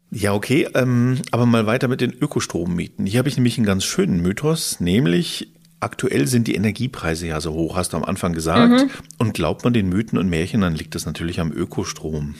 Ja, 0.09 0.33
okay, 0.33 0.67
ähm, 0.73 1.21
aber 1.29 1.45
mal 1.45 1.67
weiter 1.67 1.87
mit 1.87 2.01
den 2.01 2.13
Ökostrommieten. 2.13 3.05
Hier 3.05 3.19
habe 3.19 3.29
ich 3.29 3.37
nämlich 3.37 3.59
einen 3.59 3.67
ganz 3.67 3.83
schönen 3.83 4.19
Mythos, 4.19 4.79
nämlich 4.79 5.53
aktuell 5.81 6.25
sind 6.25 6.47
die 6.47 6.55
Energiepreise 6.55 7.27
ja 7.27 7.41
so 7.41 7.53
hoch, 7.53 7.75
hast 7.75 7.93
du 7.93 7.97
am 7.97 8.03
Anfang 8.03 8.33
gesagt. 8.33 8.71
Mhm. 8.71 8.89
Und 9.19 9.35
glaubt 9.35 9.63
man 9.65 9.73
den 9.73 9.87
Mythen 9.87 10.17
und 10.17 10.29
Märchen, 10.29 10.61
dann 10.61 10.73
liegt 10.73 10.95
das 10.95 11.05
natürlich 11.05 11.39
am 11.39 11.51
Ökostrom. 11.51 12.33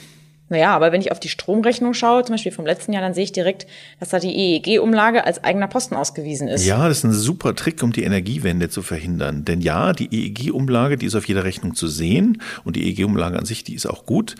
Naja, 0.54 0.72
aber 0.76 0.92
wenn 0.92 1.00
ich 1.00 1.10
auf 1.10 1.18
die 1.18 1.28
Stromrechnung 1.28 1.94
schaue, 1.94 2.22
zum 2.22 2.34
Beispiel 2.34 2.52
vom 2.52 2.64
letzten 2.64 2.92
Jahr, 2.92 3.02
dann 3.02 3.12
sehe 3.12 3.24
ich 3.24 3.32
direkt, 3.32 3.66
dass 3.98 4.10
da 4.10 4.20
die 4.20 4.32
EEG-Umlage 4.32 5.24
als 5.24 5.42
eigener 5.42 5.66
Posten 5.66 5.96
ausgewiesen 5.96 6.46
ist. 6.46 6.64
Ja, 6.64 6.86
das 6.86 6.98
ist 6.98 7.04
ein 7.04 7.12
super 7.12 7.56
Trick, 7.56 7.82
um 7.82 7.92
die 7.92 8.04
Energiewende 8.04 8.68
zu 8.68 8.80
verhindern. 8.82 9.44
Denn 9.44 9.60
ja, 9.60 9.92
die 9.92 10.06
EEG-Umlage, 10.14 10.96
die 10.96 11.06
ist 11.06 11.16
auf 11.16 11.26
jeder 11.26 11.42
Rechnung 11.42 11.74
zu 11.74 11.88
sehen 11.88 12.40
und 12.62 12.76
die 12.76 12.86
EEG-Umlage 12.86 13.36
an 13.36 13.46
sich, 13.46 13.64
die 13.64 13.74
ist 13.74 13.86
auch 13.86 14.06
gut. 14.06 14.36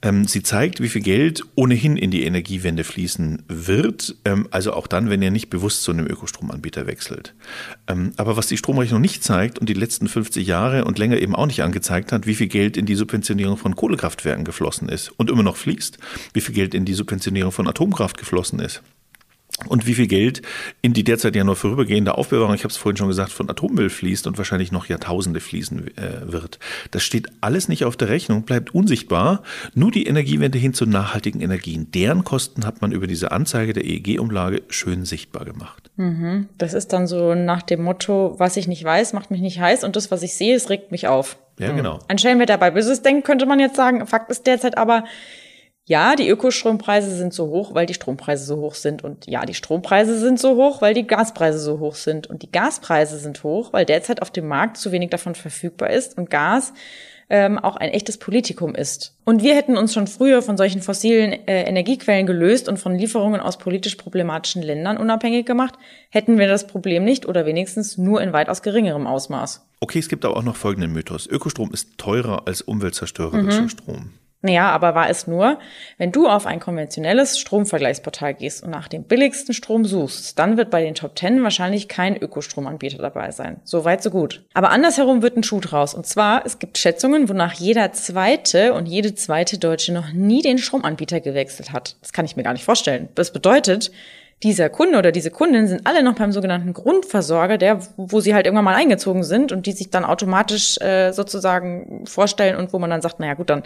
Ähm, 0.00 0.24
sie 0.24 0.42
zeigt, 0.42 0.80
wie 0.80 0.88
viel 0.88 1.02
Geld 1.02 1.42
ohnehin 1.54 1.98
in 1.98 2.10
die 2.10 2.24
Energiewende 2.24 2.82
fließen 2.82 3.42
wird, 3.48 4.16
ähm, 4.24 4.48
also 4.50 4.72
auch 4.72 4.86
dann, 4.86 5.10
wenn 5.10 5.20
ihr 5.20 5.30
nicht 5.30 5.50
bewusst 5.50 5.82
zu 5.82 5.92
einem 5.92 6.06
Ökostromanbieter 6.06 6.86
wechselt. 6.86 7.34
Ähm, 7.88 8.14
aber 8.16 8.38
was 8.38 8.46
die 8.46 8.56
Stromrechnung 8.56 9.02
nicht 9.02 9.22
zeigt 9.22 9.58
und 9.58 9.68
die 9.68 9.74
letzten 9.74 10.08
50 10.08 10.46
Jahre 10.46 10.86
und 10.86 10.98
länger 10.98 11.18
eben 11.18 11.36
auch 11.36 11.46
nicht 11.46 11.62
angezeigt 11.62 12.10
hat, 12.10 12.26
wie 12.26 12.36
viel 12.36 12.48
Geld 12.48 12.78
in 12.78 12.86
die 12.86 12.94
Subventionierung 12.94 13.58
von 13.58 13.76
Kohlekraftwerken 13.76 14.46
geflossen 14.46 14.88
ist 14.88 15.10
und 15.18 15.28
immer 15.28 15.42
noch 15.42 15.57
fließt, 15.58 15.98
wie 16.32 16.40
viel 16.40 16.54
Geld 16.54 16.74
in 16.74 16.84
die 16.84 16.94
Subventionierung 16.94 17.52
von 17.52 17.68
Atomkraft 17.68 18.16
geflossen 18.16 18.60
ist 18.60 18.82
und 19.66 19.86
wie 19.86 19.94
viel 19.94 20.06
Geld 20.06 20.42
in 20.82 20.92
die 20.92 21.02
derzeit 21.02 21.34
ja 21.34 21.42
nur 21.42 21.56
vorübergehende 21.56 22.16
Aufbewahrung, 22.16 22.54
ich 22.54 22.62
habe 22.62 22.70
es 22.70 22.76
vorhin 22.76 22.96
schon 22.96 23.08
gesagt, 23.08 23.32
von 23.32 23.50
Atommüll 23.50 23.90
fließt 23.90 24.26
und 24.26 24.38
wahrscheinlich 24.38 24.70
noch 24.70 24.86
Jahrtausende 24.86 25.40
fließen 25.40 25.96
äh, 25.96 26.32
wird. 26.32 26.60
Das 26.92 27.02
steht 27.02 27.26
alles 27.40 27.68
nicht 27.68 27.84
auf 27.84 27.96
der 27.96 28.08
Rechnung, 28.08 28.42
bleibt 28.42 28.74
unsichtbar. 28.74 29.42
Nur 29.74 29.90
die 29.90 30.06
Energiewende 30.06 30.58
hin 30.58 30.74
zu 30.74 30.86
nachhaltigen 30.86 31.40
Energien. 31.40 31.90
Deren 31.90 32.22
Kosten 32.22 32.64
hat 32.64 32.82
man 32.82 32.92
über 32.92 33.06
diese 33.06 33.32
Anzeige 33.32 33.72
der 33.72 33.84
EEG-Umlage 33.84 34.62
schön 34.68 35.04
sichtbar 35.04 35.44
gemacht. 35.44 35.90
Mhm. 35.96 36.48
Das 36.56 36.72
ist 36.72 36.92
dann 36.92 37.08
so 37.08 37.34
nach 37.34 37.62
dem 37.62 37.82
Motto, 37.82 38.36
was 38.38 38.56
ich 38.56 38.68
nicht 38.68 38.84
weiß, 38.84 39.12
macht 39.12 39.32
mich 39.32 39.40
nicht 39.40 39.58
heiß 39.58 39.82
und 39.82 39.96
das, 39.96 40.10
was 40.12 40.22
ich 40.22 40.34
sehe, 40.34 40.54
es 40.54 40.70
regt 40.70 40.92
mich 40.92 41.08
auf. 41.08 41.36
Ja, 41.58 41.72
genau. 41.72 41.98
Ein 42.06 42.18
Schelm, 42.18 42.38
wer 42.38 42.46
dabei 42.46 42.70
Böses 42.70 43.02
denkt, 43.02 43.26
könnte 43.26 43.44
man 43.44 43.58
jetzt 43.58 43.74
sagen. 43.74 44.06
Fakt 44.06 44.30
ist 44.30 44.46
derzeit 44.46 44.78
aber, 44.78 45.02
ja, 45.88 46.16
die 46.16 46.28
Ökostrompreise 46.28 47.16
sind 47.16 47.32
so 47.32 47.46
hoch, 47.46 47.72
weil 47.72 47.86
die 47.86 47.94
Strompreise 47.94 48.44
so 48.44 48.58
hoch 48.58 48.74
sind. 48.74 49.02
Und 49.02 49.26
ja, 49.26 49.46
die 49.46 49.54
Strompreise 49.54 50.18
sind 50.18 50.38
so 50.38 50.54
hoch, 50.54 50.82
weil 50.82 50.92
die 50.92 51.06
Gaspreise 51.06 51.58
so 51.58 51.78
hoch 51.78 51.94
sind. 51.94 52.26
Und 52.26 52.42
die 52.42 52.52
Gaspreise 52.52 53.18
sind 53.18 53.42
hoch, 53.42 53.72
weil 53.72 53.86
derzeit 53.86 54.20
auf 54.20 54.30
dem 54.30 54.48
Markt 54.48 54.76
zu 54.76 54.92
wenig 54.92 55.08
davon 55.08 55.34
verfügbar 55.34 55.88
ist 55.88 56.18
und 56.18 56.28
Gas 56.28 56.74
ähm, 57.30 57.58
auch 57.58 57.76
ein 57.76 57.88
echtes 57.88 58.18
Politikum 58.18 58.74
ist. 58.74 59.16
Und 59.24 59.42
wir 59.42 59.54
hätten 59.54 59.78
uns 59.78 59.94
schon 59.94 60.06
früher 60.06 60.42
von 60.42 60.58
solchen 60.58 60.82
fossilen 60.82 61.32
äh, 61.32 61.62
Energiequellen 61.62 62.26
gelöst 62.26 62.68
und 62.68 62.76
von 62.76 62.94
Lieferungen 62.94 63.40
aus 63.40 63.56
politisch 63.56 63.96
problematischen 63.96 64.62
Ländern 64.62 64.98
unabhängig 64.98 65.46
gemacht, 65.46 65.74
hätten 66.10 66.38
wir 66.38 66.48
das 66.48 66.66
Problem 66.66 67.02
nicht 67.02 67.24
oder 67.24 67.46
wenigstens 67.46 67.96
nur 67.96 68.20
in 68.20 68.34
weitaus 68.34 68.60
geringerem 68.60 69.06
Ausmaß. 69.06 69.66
Okay, 69.80 70.00
es 70.00 70.10
gibt 70.10 70.26
aber 70.26 70.36
auch 70.36 70.42
noch 70.42 70.56
folgenden 70.56 70.92
Mythos. 70.92 71.26
Ökostrom 71.26 71.72
ist 71.72 71.96
teurer 71.96 72.46
als 72.46 72.60
umweltzerstörerischer 72.60 73.62
mhm. 73.62 73.68
Strom. 73.70 74.12
Naja, 74.40 74.70
aber 74.70 74.94
war 74.94 75.10
es 75.10 75.26
nur, 75.26 75.58
wenn 75.96 76.12
du 76.12 76.28
auf 76.28 76.46
ein 76.46 76.60
konventionelles 76.60 77.40
Stromvergleichsportal 77.40 78.34
gehst 78.34 78.62
und 78.62 78.70
nach 78.70 78.86
dem 78.86 79.02
billigsten 79.02 79.52
Strom 79.52 79.84
suchst, 79.84 80.38
dann 80.38 80.56
wird 80.56 80.70
bei 80.70 80.80
den 80.80 80.94
Top 80.94 81.18
10 81.18 81.42
wahrscheinlich 81.42 81.88
kein 81.88 82.16
Ökostromanbieter 82.16 82.98
dabei 82.98 83.32
sein. 83.32 83.60
So 83.64 83.84
weit, 83.84 84.00
so 84.00 84.10
gut. 84.10 84.44
Aber 84.54 84.70
andersherum 84.70 85.22
wird 85.22 85.36
ein 85.36 85.42
Schuh 85.42 85.60
draus. 85.60 85.92
Und 85.92 86.06
zwar, 86.06 86.46
es 86.46 86.60
gibt 86.60 86.78
Schätzungen, 86.78 87.28
wonach 87.28 87.54
jeder 87.54 87.92
zweite 87.92 88.74
und 88.74 88.86
jede 88.86 89.16
zweite 89.16 89.58
Deutsche 89.58 89.92
noch 89.92 90.12
nie 90.12 90.42
den 90.42 90.58
Stromanbieter 90.58 91.20
gewechselt 91.20 91.72
hat. 91.72 91.96
Das 92.00 92.12
kann 92.12 92.24
ich 92.24 92.36
mir 92.36 92.44
gar 92.44 92.52
nicht 92.52 92.64
vorstellen. 92.64 93.08
Das 93.16 93.32
bedeutet, 93.32 93.90
dieser 94.42 94.68
Kunde 94.68 94.98
oder 94.98 95.10
diese 95.10 95.32
Kundin 95.32 95.66
sind 95.66 95.86
alle 95.86 96.02
noch 96.02 96.14
beim 96.14 96.30
sogenannten 96.30 96.72
Grundversorger, 96.72 97.58
der, 97.58 97.80
wo 97.96 98.20
sie 98.20 98.34
halt 98.34 98.46
irgendwann 98.46 98.64
mal 98.64 98.76
eingezogen 98.76 99.24
sind 99.24 99.50
und 99.50 99.66
die 99.66 99.72
sich 99.72 99.90
dann 99.90 100.04
automatisch 100.04 100.80
äh, 100.80 101.12
sozusagen 101.12 102.06
vorstellen 102.06 102.56
und 102.56 102.72
wo 102.72 102.78
man 102.78 102.90
dann 102.90 103.02
sagt, 103.02 103.18
naja 103.18 103.34
gut, 103.34 103.50
dann 103.50 103.64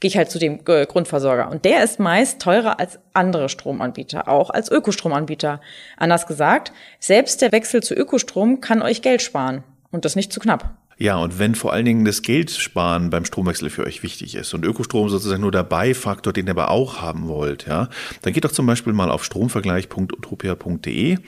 gehe 0.00 0.08
ich 0.08 0.16
halt 0.16 0.30
zu 0.30 0.40
dem 0.40 0.58
äh, 0.66 0.86
Grundversorger. 0.86 1.50
Und 1.50 1.64
der 1.64 1.84
ist 1.84 2.00
meist 2.00 2.42
teurer 2.42 2.80
als 2.80 2.98
andere 3.12 3.48
Stromanbieter, 3.48 4.28
auch 4.28 4.50
als 4.50 4.70
Ökostromanbieter. 4.70 5.60
Anders 5.96 6.26
gesagt, 6.26 6.72
selbst 6.98 7.40
der 7.40 7.52
Wechsel 7.52 7.82
zu 7.82 7.94
Ökostrom 7.94 8.60
kann 8.60 8.82
euch 8.82 9.02
Geld 9.02 9.22
sparen. 9.22 9.62
Und 9.90 10.04
das 10.04 10.16
nicht 10.16 10.32
zu 10.32 10.40
knapp. 10.40 10.74
Ja, 11.00 11.16
und 11.16 11.38
wenn 11.38 11.54
vor 11.54 11.72
allen 11.72 11.84
Dingen 11.84 12.04
das 12.04 12.22
Geldsparen 12.22 13.10
beim 13.10 13.24
Stromwechsel 13.24 13.70
für 13.70 13.86
euch 13.86 14.02
wichtig 14.02 14.34
ist 14.34 14.52
und 14.52 14.64
Ökostrom 14.64 15.08
sozusagen 15.08 15.40
nur 15.40 15.52
der 15.52 15.62
Beifaktor, 15.62 16.32
den 16.32 16.46
ihr 16.46 16.50
aber 16.50 16.72
auch 16.72 17.00
haben 17.00 17.28
wollt, 17.28 17.66
ja, 17.66 17.88
dann 18.22 18.32
geht 18.32 18.44
doch 18.44 18.50
zum 18.50 18.66
Beispiel 18.66 18.92
mal 18.92 19.08
auf 19.08 19.24
stromvergleich.utopia.de. 19.24 21.18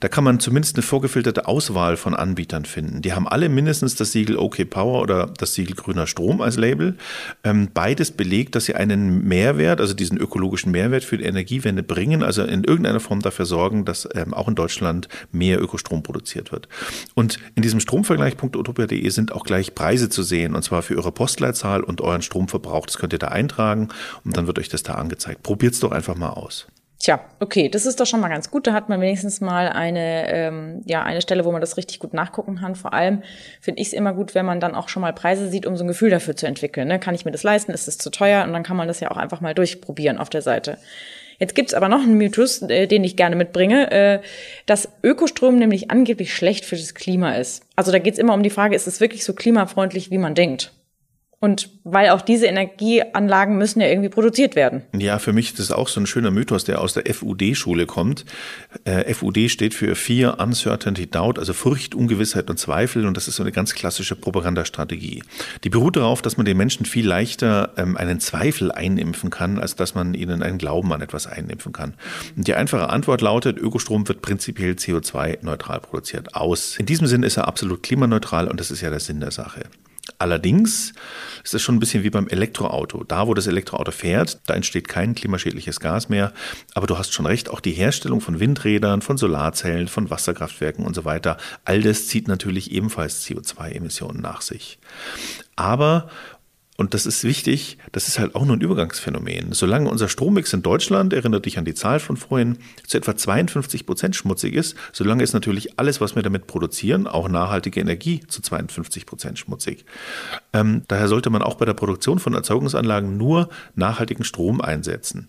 Da 0.00 0.08
kann 0.08 0.24
man 0.24 0.40
zumindest 0.40 0.74
eine 0.74 0.82
vorgefilterte 0.82 1.46
Auswahl 1.46 1.96
von 1.96 2.14
Anbietern 2.14 2.64
finden. 2.64 3.02
Die 3.02 3.12
haben 3.12 3.28
alle 3.28 3.48
mindestens 3.48 3.94
das 3.94 4.10
Siegel 4.10 4.36
OK 4.36 4.68
Power 4.68 5.00
oder 5.00 5.26
das 5.26 5.54
Siegel 5.54 5.76
grüner 5.76 6.08
Strom 6.08 6.40
als 6.40 6.56
Label. 6.56 6.96
Ähm, 7.44 7.68
beides 7.72 8.10
belegt, 8.10 8.56
dass 8.56 8.64
sie 8.64 8.74
einen 8.74 9.22
Mehrwert, 9.28 9.80
also 9.80 9.94
diesen 9.94 10.18
ökologischen 10.18 10.72
Mehrwert 10.72 11.04
für 11.04 11.18
die 11.18 11.24
Energiewende 11.24 11.84
bringen, 11.84 12.24
also 12.24 12.42
in 12.42 12.64
irgendeiner 12.64 12.98
Form 12.98 13.20
dafür 13.20 13.46
sorgen, 13.46 13.84
dass 13.84 14.08
ähm, 14.12 14.34
auch 14.34 14.48
in 14.48 14.56
Deutschland 14.56 15.08
mehr 15.30 15.62
Ökostrom 15.62 16.02
produziert 16.02 16.50
wird. 16.50 16.68
Und 17.14 17.38
in 17.54 17.62
diesem 17.62 17.78
Stromvergleich.utopia.de 17.78 19.08
sind 19.08 19.19
sind 19.20 19.32
auch 19.32 19.44
gleich 19.44 19.74
Preise 19.74 20.08
zu 20.08 20.22
sehen, 20.22 20.54
und 20.54 20.62
zwar 20.62 20.82
für 20.82 20.94
Ihre 20.94 21.12
Postleitzahl 21.12 21.82
und 21.82 22.00
euren 22.00 22.22
Stromverbrauch. 22.22 22.86
Das 22.86 22.98
könnt 22.98 23.12
ihr 23.12 23.18
da 23.18 23.28
eintragen 23.28 23.88
und 24.24 24.36
dann 24.36 24.46
wird 24.46 24.58
euch 24.58 24.70
das 24.70 24.82
da 24.82 24.94
angezeigt. 24.94 25.42
Probiert 25.42 25.74
es 25.74 25.80
doch 25.80 25.92
einfach 25.92 26.16
mal 26.16 26.30
aus. 26.30 26.66
Tja, 26.98 27.20
okay, 27.38 27.70
das 27.70 27.86
ist 27.86 27.98
doch 27.98 28.06
schon 28.06 28.20
mal 28.20 28.28
ganz 28.28 28.50
gut. 28.50 28.66
Da 28.66 28.72
hat 28.72 28.90
man 28.90 29.00
wenigstens 29.00 29.40
mal 29.40 29.68
eine, 29.68 30.30
ähm, 30.30 30.82
ja, 30.84 31.02
eine 31.02 31.22
Stelle, 31.22 31.46
wo 31.46 31.52
man 31.52 31.62
das 31.62 31.78
richtig 31.78 31.98
gut 31.98 32.12
nachgucken 32.12 32.56
kann. 32.56 32.74
Vor 32.74 32.92
allem 32.92 33.22
finde 33.60 33.80
ich 33.80 33.88
es 33.88 33.92
immer 33.94 34.12
gut, 34.12 34.34
wenn 34.34 34.44
man 34.44 34.60
dann 34.60 34.74
auch 34.74 34.90
schon 34.90 35.00
mal 35.00 35.14
Preise 35.14 35.48
sieht, 35.48 35.64
um 35.64 35.76
so 35.76 35.84
ein 35.84 35.88
Gefühl 35.88 36.10
dafür 36.10 36.36
zu 36.36 36.46
entwickeln. 36.46 36.88
Ne? 36.88 36.98
Kann 36.98 37.14
ich 37.14 37.24
mir 37.24 37.30
das 37.30 37.42
leisten? 37.42 37.72
Ist 37.72 37.88
es 37.88 37.96
zu 37.96 38.10
teuer? 38.10 38.44
Und 38.44 38.52
dann 38.52 38.62
kann 38.62 38.76
man 38.76 38.86
das 38.86 39.00
ja 39.00 39.10
auch 39.10 39.16
einfach 39.16 39.40
mal 39.40 39.54
durchprobieren 39.54 40.18
auf 40.18 40.28
der 40.28 40.42
Seite. 40.42 40.76
Jetzt 41.40 41.54
gibt's 41.54 41.74
aber 41.74 41.88
noch 41.88 42.02
einen 42.02 42.18
Mythos, 42.18 42.62
äh, 42.62 42.86
den 42.86 43.02
ich 43.02 43.16
gerne 43.16 43.34
mitbringe, 43.34 43.90
äh, 43.90 44.20
dass 44.66 44.90
Ökostrom 45.02 45.58
nämlich 45.58 45.90
angeblich 45.90 46.34
schlecht 46.34 46.66
für 46.66 46.76
das 46.76 46.94
Klima 46.94 47.34
ist. 47.34 47.64
Also 47.74 47.90
da 47.90 47.98
geht's 47.98 48.18
immer 48.18 48.34
um 48.34 48.42
die 48.42 48.50
Frage, 48.50 48.76
ist 48.76 48.86
es 48.86 49.00
wirklich 49.00 49.24
so 49.24 49.32
klimafreundlich, 49.32 50.10
wie 50.10 50.18
man 50.18 50.34
denkt? 50.34 50.72
Und 51.42 51.70
weil 51.84 52.10
auch 52.10 52.20
diese 52.20 52.46
Energieanlagen 52.46 53.56
müssen 53.56 53.80
ja 53.80 53.88
irgendwie 53.88 54.10
produziert 54.10 54.56
werden. 54.56 54.82
Ja, 54.94 55.18
für 55.18 55.32
mich 55.32 55.48
ist 55.48 55.58
das 55.58 55.72
auch 55.72 55.88
so 55.88 55.98
ein 55.98 56.06
schöner 56.06 56.30
Mythos, 56.30 56.64
der 56.64 56.82
aus 56.82 56.92
der 56.92 57.14
FUD-Schule 57.14 57.86
kommt. 57.86 58.26
Äh, 58.84 59.14
FUD 59.14 59.50
steht 59.50 59.72
für 59.72 59.94
Fear, 59.94 60.38
Uncertainty, 60.38 61.08
Doubt, 61.10 61.38
also 61.38 61.54
Furcht, 61.54 61.94
Ungewissheit 61.94 62.50
und 62.50 62.58
Zweifel. 62.58 63.06
Und 63.06 63.16
das 63.16 63.26
ist 63.26 63.36
so 63.36 63.42
eine 63.42 63.52
ganz 63.52 63.72
klassische 63.72 64.16
Propagandastrategie. 64.16 65.22
Die 65.64 65.70
beruht 65.70 65.96
darauf, 65.96 66.20
dass 66.20 66.36
man 66.36 66.44
den 66.44 66.58
Menschen 66.58 66.84
viel 66.84 67.08
leichter 67.08 67.72
ähm, 67.78 67.96
einen 67.96 68.20
Zweifel 68.20 68.70
einimpfen 68.70 69.30
kann, 69.30 69.58
als 69.58 69.74
dass 69.76 69.94
man 69.94 70.12
ihnen 70.12 70.42
einen 70.42 70.58
Glauben 70.58 70.92
an 70.92 71.00
etwas 71.00 71.26
einimpfen 71.26 71.72
kann. 71.72 71.94
Und 72.36 72.48
die 72.48 72.54
einfache 72.54 72.90
Antwort 72.90 73.22
lautet, 73.22 73.56
Ökostrom 73.56 74.06
wird 74.08 74.20
prinzipiell 74.20 74.72
CO2-neutral 74.72 75.80
produziert. 75.80 76.34
Aus. 76.34 76.76
In 76.78 76.84
diesem 76.84 77.06
Sinn 77.06 77.22
ist 77.22 77.38
er 77.38 77.48
absolut 77.48 77.82
klimaneutral 77.82 78.46
und 78.46 78.60
das 78.60 78.70
ist 78.70 78.82
ja 78.82 78.90
der 78.90 79.00
Sinn 79.00 79.20
der 79.20 79.30
Sache. 79.30 79.62
Allerdings 80.20 80.92
ist 81.42 81.54
es 81.54 81.62
schon 81.62 81.76
ein 81.76 81.80
bisschen 81.80 82.02
wie 82.02 82.10
beim 82.10 82.28
Elektroauto. 82.28 83.04
Da, 83.04 83.26
wo 83.26 83.32
das 83.32 83.46
Elektroauto 83.46 83.90
fährt, 83.90 84.38
da 84.46 84.54
entsteht 84.54 84.86
kein 84.86 85.14
klimaschädliches 85.14 85.80
Gas 85.80 86.10
mehr. 86.10 86.34
Aber 86.74 86.86
du 86.86 86.98
hast 86.98 87.14
schon 87.14 87.24
recht, 87.24 87.48
auch 87.48 87.60
die 87.60 87.72
Herstellung 87.72 88.20
von 88.20 88.38
Windrädern, 88.38 89.00
von 89.00 89.16
Solarzellen, 89.16 89.88
von 89.88 90.10
Wasserkraftwerken 90.10 90.84
und 90.84 90.94
so 90.94 91.06
weiter, 91.06 91.38
all 91.64 91.80
das 91.80 92.06
zieht 92.06 92.28
natürlich 92.28 92.70
ebenfalls 92.70 93.24
CO2-Emissionen 93.24 94.20
nach 94.20 94.42
sich. 94.42 94.78
Aber 95.56 96.10
und 96.80 96.94
das 96.94 97.04
ist 97.04 97.24
wichtig, 97.24 97.76
das 97.92 98.08
ist 98.08 98.18
halt 98.18 98.34
auch 98.34 98.46
nur 98.46 98.56
ein 98.56 98.62
Übergangsphänomen. 98.62 99.52
Solange 99.52 99.90
unser 99.90 100.08
Strommix 100.08 100.54
in 100.54 100.62
Deutschland, 100.62 101.12
erinnert 101.12 101.44
dich 101.44 101.58
an 101.58 101.66
die 101.66 101.74
Zahl 101.74 102.00
von 102.00 102.16
vorhin, 102.16 102.56
zu 102.86 102.96
etwa 102.96 103.14
52 103.14 103.84
Prozent 103.84 104.16
schmutzig 104.16 104.54
ist, 104.54 104.78
solange 104.90 105.22
ist 105.22 105.34
natürlich 105.34 105.78
alles, 105.78 106.00
was 106.00 106.16
wir 106.16 106.22
damit 106.22 106.46
produzieren, 106.46 107.06
auch 107.06 107.28
nachhaltige 107.28 107.80
Energie 107.80 108.20
zu 108.26 108.40
52 108.40 109.04
Prozent 109.04 109.38
schmutzig. 109.38 109.84
Ähm, 110.54 110.80
daher 110.88 111.08
sollte 111.08 111.28
man 111.28 111.42
auch 111.42 111.56
bei 111.56 111.66
der 111.66 111.74
Produktion 111.74 112.18
von 112.18 112.32
Erzeugungsanlagen 112.32 113.18
nur 113.18 113.50
nachhaltigen 113.74 114.24
Strom 114.24 114.62
einsetzen. 114.62 115.26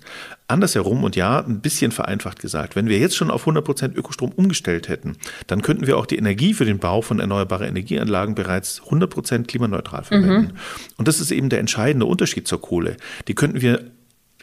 Andersherum 0.47 1.03
und 1.03 1.15
ja, 1.15 1.39
ein 1.39 1.61
bisschen 1.61 1.91
vereinfacht 1.91 2.39
gesagt, 2.39 2.75
wenn 2.75 2.87
wir 2.87 2.99
jetzt 2.99 3.15
schon 3.15 3.31
auf 3.31 3.41
100 3.41 3.63
Prozent 3.65 3.97
Ökostrom 3.97 4.31
umgestellt 4.31 4.89
hätten, 4.89 5.17
dann 5.47 5.61
könnten 5.61 5.87
wir 5.87 5.97
auch 5.97 6.05
die 6.05 6.17
Energie 6.17 6.53
für 6.53 6.65
den 6.65 6.79
Bau 6.79 7.01
von 7.01 7.19
erneuerbaren 7.19 7.67
Energieanlagen 7.67 8.35
bereits 8.35 8.81
100 8.85 9.09
Prozent 9.09 9.47
klimaneutral 9.47 10.03
verwenden. 10.03 10.53
Mhm. 10.53 10.57
Und 10.97 11.07
das 11.07 11.19
ist 11.19 11.31
eben 11.31 11.40
der 11.49 11.59
entscheidende 11.59 12.05
Unterschied 12.05 12.47
zur 12.47 12.61
Kohle. 12.61 12.97
Die 13.27 13.35
könnten 13.35 13.61
wir 13.61 13.91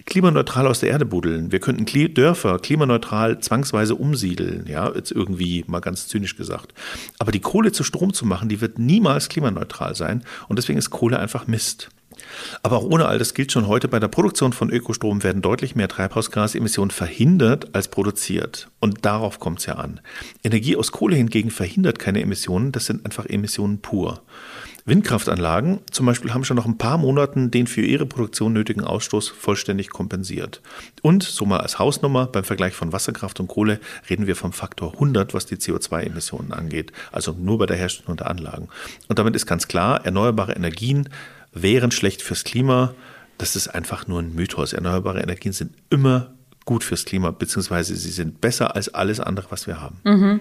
klimaneutral 0.06 0.66
aus 0.66 0.80
der 0.80 0.90
Erde 0.90 1.04
buddeln. 1.04 1.52
Wir 1.52 1.60
könnten 1.60 1.84
Dörfer 2.14 2.58
klimaneutral 2.58 3.40
zwangsweise 3.40 3.94
umsiedeln, 3.94 4.66
ja, 4.66 4.90
jetzt 4.94 5.10
irgendwie 5.10 5.64
mal 5.66 5.80
ganz 5.80 6.08
zynisch 6.08 6.36
gesagt. 6.36 6.72
Aber 7.18 7.32
die 7.32 7.40
Kohle 7.40 7.72
zu 7.72 7.84
Strom 7.84 8.12
zu 8.12 8.24
machen, 8.24 8.48
die 8.48 8.60
wird 8.60 8.78
niemals 8.78 9.28
klimaneutral 9.28 9.94
sein 9.94 10.24
und 10.48 10.58
deswegen 10.58 10.78
ist 10.78 10.90
Kohle 10.90 11.18
einfach 11.18 11.46
Mist. 11.46 11.90
Aber 12.62 12.78
auch 12.78 12.84
ohne 12.84 13.06
all 13.06 13.18
das 13.18 13.34
gilt 13.34 13.52
schon 13.52 13.68
heute, 13.68 13.88
bei 13.88 14.00
der 14.00 14.08
Produktion 14.08 14.52
von 14.52 14.70
Ökostrom 14.70 15.22
werden 15.22 15.42
deutlich 15.42 15.76
mehr 15.76 15.88
Treibhausgasemissionen 15.88 16.90
verhindert 16.90 17.74
als 17.74 17.88
produziert. 17.88 18.68
Und 18.80 19.04
darauf 19.04 19.38
kommt 19.38 19.60
es 19.60 19.66
ja 19.66 19.74
an. 19.74 20.00
Energie 20.42 20.76
aus 20.76 20.92
Kohle 20.92 21.16
hingegen 21.16 21.50
verhindert 21.50 21.98
keine 21.98 22.20
Emissionen, 22.20 22.72
das 22.72 22.86
sind 22.86 23.04
einfach 23.04 23.26
Emissionen 23.26 23.80
pur. 23.80 24.22
Windkraftanlagen 24.88 25.80
zum 25.90 26.06
Beispiel 26.06 26.32
haben 26.32 26.44
schon 26.44 26.56
nach 26.56 26.64
ein 26.64 26.78
paar 26.78 26.96
Monaten 26.96 27.50
den 27.50 27.66
für 27.66 27.82
ihre 27.82 28.06
Produktion 28.06 28.54
nötigen 28.54 28.82
Ausstoß 28.82 29.28
vollständig 29.28 29.90
kompensiert. 29.90 30.62
Und 31.02 31.22
so 31.22 31.44
mal 31.44 31.60
als 31.60 31.78
Hausnummer 31.78 32.26
beim 32.26 32.44
Vergleich 32.44 32.74
von 32.74 32.92
Wasserkraft 32.92 33.38
und 33.38 33.48
Kohle 33.48 33.80
reden 34.08 34.26
wir 34.26 34.34
vom 34.34 34.52
Faktor 34.52 34.94
100, 34.94 35.34
was 35.34 35.46
die 35.46 35.56
CO2-Emissionen 35.56 36.52
angeht. 36.52 36.92
Also 37.12 37.32
nur 37.32 37.58
bei 37.58 37.66
der 37.66 37.76
Herstellung 37.76 38.16
der 38.16 38.30
Anlagen. 38.30 38.68
Und 39.08 39.18
damit 39.18 39.36
ist 39.36 39.46
ganz 39.46 39.68
klar, 39.68 40.04
erneuerbare 40.06 40.52
Energien 40.52 41.08
wären 41.52 41.90
schlecht 41.90 42.22
fürs 42.22 42.44
Klima. 42.44 42.94
Das 43.36 43.56
ist 43.56 43.68
einfach 43.68 44.06
nur 44.06 44.20
ein 44.20 44.34
Mythos. 44.34 44.72
Erneuerbare 44.72 45.20
Energien 45.20 45.52
sind 45.52 45.74
immer 45.90 46.30
gut 46.68 46.84
fürs 46.84 47.06
Klima, 47.06 47.30
beziehungsweise 47.30 47.96
sie 47.96 48.10
sind 48.10 48.42
besser 48.42 48.76
als 48.76 48.92
alles 48.92 49.20
andere, 49.20 49.46
was 49.48 49.66
wir 49.66 49.80
haben. 49.80 50.02
Mhm. 50.04 50.40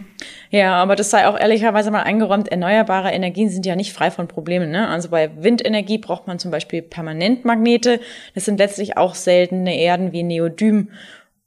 Ja, 0.49 0.75
aber 0.75 0.97
das 0.97 1.09
sei 1.09 1.25
auch 1.25 1.39
ehrlicherweise 1.39 1.89
mal 1.89 2.03
eingeräumt, 2.03 2.49
erneuerbare 2.49 3.11
Energien 3.11 3.47
sind 3.47 3.65
ja 3.65 3.77
nicht 3.77 3.93
frei 3.93 4.11
von 4.11 4.27
Problemen. 4.27 4.69
Ne? 4.69 4.89
Also 4.89 5.07
bei 5.07 5.31
Windenergie 5.41 5.99
braucht 5.99 6.27
man 6.27 6.37
zum 6.37 6.51
Beispiel 6.51 6.81
Permanentmagnete. 6.81 8.01
Das 8.35 8.43
sind 8.43 8.59
letztlich 8.59 8.97
auch 8.97 9.15
seltene 9.15 9.79
Erden 9.79 10.11
wie 10.11 10.23
Neodym. 10.23 10.89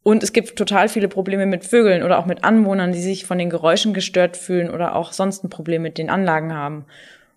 Und 0.02 0.22
es 0.22 0.32
gibt 0.32 0.56
total 0.56 0.88
viele 0.88 1.08
Probleme 1.08 1.44
mit 1.44 1.66
Vögeln 1.66 2.02
oder 2.02 2.18
auch 2.18 2.24
mit 2.24 2.42
Anwohnern, 2.42 2.92
die 2.92 3.02
sich 3.02 3.26
von 3.26 3.36
den 3.36 3.50
Geräuschen 3.50 3.92
gestört 3.92 4.38
fühlen 4.38 4.70
oder 4.70 4.96
auch 4.96 5.12
sonst 5.12 5.44
ein 5.44 5.50
Problem 5.50 5.82
mit 5.82 5.98
den 5.98 6.08
Anlagen 6.08 6.54
haben. 6.54 6.86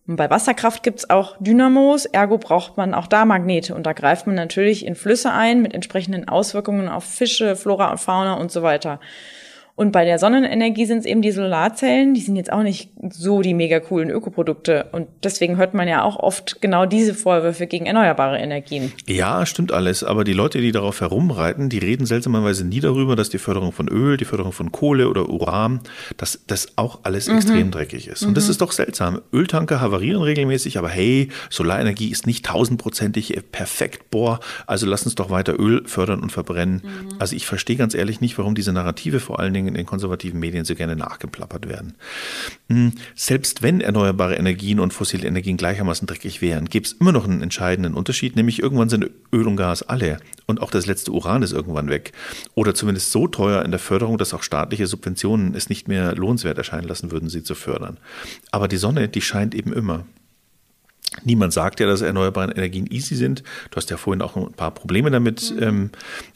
Und 0.05 0.17
bei 0.17 0.29
Wasserkraft 0.29 0.83
gibt's 0.83 1.09
auch 1.09 1.37
Dynamos, 1.39 2.05
ergo 2.05 2.37
braucht 2.37 2.75
man 2.75 2.93
auch 2.93 3.07
da 3.07 3.23
Magnete. 3.23 3.73
Und 3.73 3.85
da 3.85 3.93
greift 3.93 4.27
man 4.27 4.35
natürlich 4.35 4.85
in 4.85 4.95
Flüsse 4.95 5.31
ein 5.31 5.61
mit 5.61 5.73
entsprechenden 5.73 6.27
Auswirkungen 6.27 6.89
auf 6.89 7.05
Fische, 7.05 7.55
Flora 7.55 7.89
und 7.91 7.99
Fauna 7.99 8.33
und 8.33 8.51
so 8.51 8.63
weiter. 8.63 8.99
Und 9.75 9.91
bei 9.91 10.05
der 10.05 10.19
Sonnenenergie 10.19 10.85
sind 10.85 10.99
es 10.99 11.05
eben 11.05 11.23
die 11.23 11.31
Solarzellen, 11.31 12.13
die 12.13 12.21
sind 12.21 12.35
jetzt 12.35 12.51
auch 12.51 12.61
nicht 12.61 12.91
so 13.09 13.41
die 13.41 13.55
mega 13.55 13.79
coolen 13.79 14.11
Ökoprodukte. 14.11 14.85
Und 14.91 15.07
deswegen 15.23 15.57
hört 15.57 15.73
man 15.73 15.87
ja 15.87 16.03
auch 16.03 16.17
oft 16.17 16.61
genau 16.61 16.85
diese 16.85 17.15
Vorwürfe 17.15 17.65
gegen 17.65 17.87
erneuerbare 17.87 18.37
Energien. 18.37 18.91
Ja, 19.07 19.47
stimmt 19.47 19.71
alles. 19.71 20.03
Aber 20.03 20.25
die 20.25 20.33
Leute, 20.33 20.61
die 20.61 20.71
darauf 20.71 21.01
herumreiten, 21.01 21.69
die 21.69 21.79
reden 21.79 22.05
seltsamerweise 22.05 22.65
nie 22.65 22.81
darüber, 22.81 23.15
dass 23.15 23.31
die 23.31 23.39
Förderung 23.39 23.71
von 23.71 23.87
Öl, 23.87 24.17
die 24.17 24.25
Förderung 24.25 24.51
von 24.51 24.71
Kohle 24.71 25.09
oder 25.09 25.27
Uran, 25.27 25.79
dass 26.17 26.41
das 26.45 26.77
auch 26.77 26.99
alles 27.01 27.27
mhm. 27.27 27.37
extrem 27.37 27.71
dreckig 27.71 28.07
ist. 28.07 28.21
Und 28.21 28.29
mhm. 28.29 28.35
das 28.35 28.49
ist 28.49 28.61
doch 28.61 28.71
seltsam. 28.71 29.21
Öltanker 29.33 29.81
havarieren 29.81 30.21
regelmäßig, 30.21 30.77
aber 30.77 30.89
hey, 30.89 31.29
Solarenergie 31.49 32.11
ist 32.11 32.27
nicht 32.27 32.45
tausendprozentig 32.45 33.35
perfekt. 33.51 34.11
Boah, 34.11 34.39
also 34.67 34.85
lass 34.85 35.03
uns 35.03 35.15
doch 35.15 35.31
weiter 35.31 35.59
Öl 35.59 35.81
fördern 35.87 36.21
und 36.21 36.31
verbrennen. 36.31 36.83
Mhm. 36.83 37.15
Also 37.17 37.35
ich 37.35 37.47
verstehe 37.47 37.75
ganz 37.75 37.95
ehrlich 37.95 38.21
nicht, 38.21 38.37
warum 38.37 38.53
diese 38.53 38.71
Narrative 38.71 39.19
vor 39.19 39.39
allen 39.39 39.55
Dingen 39.55 39.62
Dingen 39.63 39.75
in 39.75 39.81
den 39.81 39.85
konservativen 39.85 40.39
Medien 40.39 40.65
so 40.65 40.75
gerne 40.75 40.95
nachgeplappert 40.95 41.67
werden. 41.67 41.95
Hm, 42.69 42.93
selbst 43.15 43.61
wenn 43.61 43.81
erneuerbare 43.81 44.35
Energien 44.35 44.79
und 44.79 44.93
fossile 44.93 45.27
Energien 45.27 45.57
gleichermaßen 45.57 46.07
dreckig 46.07 46.41
wären, 46.41 46.65
gäbe 46.65 46.85
es 46.85 46.93
immer 46.93 47.11
noch 47.11 47.25
einen 47.25 47.41
entscheidenden 47.41 47.93
Unterschied, 47.93 48.35
nämlich 48.35 48.61
irgendwann 48.61 48.89
sind 48.89 49.09
Öl 49.31 49.47
und 49.47 49.55
Gas 49.55 49.83
alle 49.83 50.17
und 50.45 50.61
auch 50.61 50.71
das 50.71 50.85
letzte 50.85 51.11
Uran 51.11 51.43
ist 51.43 51.53
irgendwann 51.53 51.89
weg. 51.89 52.11
Oder 52.55 52.75
zumindest 52.75 53.11
so 53.11 53.27
teuer 53.27 53.63
in 53.63 53.71
der 53.71 53.79
Förderung, 53.79 54.17
dass 54.17 54.33
auch 54.33 54.43
staatliche 54.43 54.87
Subventionen 54.87 55.55
es 55.55 55.69
nicht 55.69 55.87
mehr 55.87 56.15
lohnenswert 56.15 56.57
erscheinen 56.57 56.87
lassen 56.87 57.11
würden, 57.11 57.29
sie 57.29 57.43
zu 57.43 57.55
fördern. 57.55 57.97
Aber 58.51 58.67
die 58.67 58.77
Sonne, 58.77 59.07
die 59.07 59.21
scheint 59.21 59.55
eben 59.55 59.73
immer. 59.73 60.05
Niemand 61.23 61.53
sagt 61.53 61.79
ja, 61.79 61.85
dass 61.85 62.01
erneuerbare 62.01 62.53
Energien 62.53 62.87
easy 62.87 63.15
sind. 63.15 63.43
Du 63.69 63.77
hast 63.77 63.89
ja 63.91 63.97
vorhin 63.97 64.21
auch 64.21 64.35
ein 64.35 64.53
paar 64.53 64.71
Probleme 64.71 65.11
damit 65.11 65.53
ähm, 65.59 65.91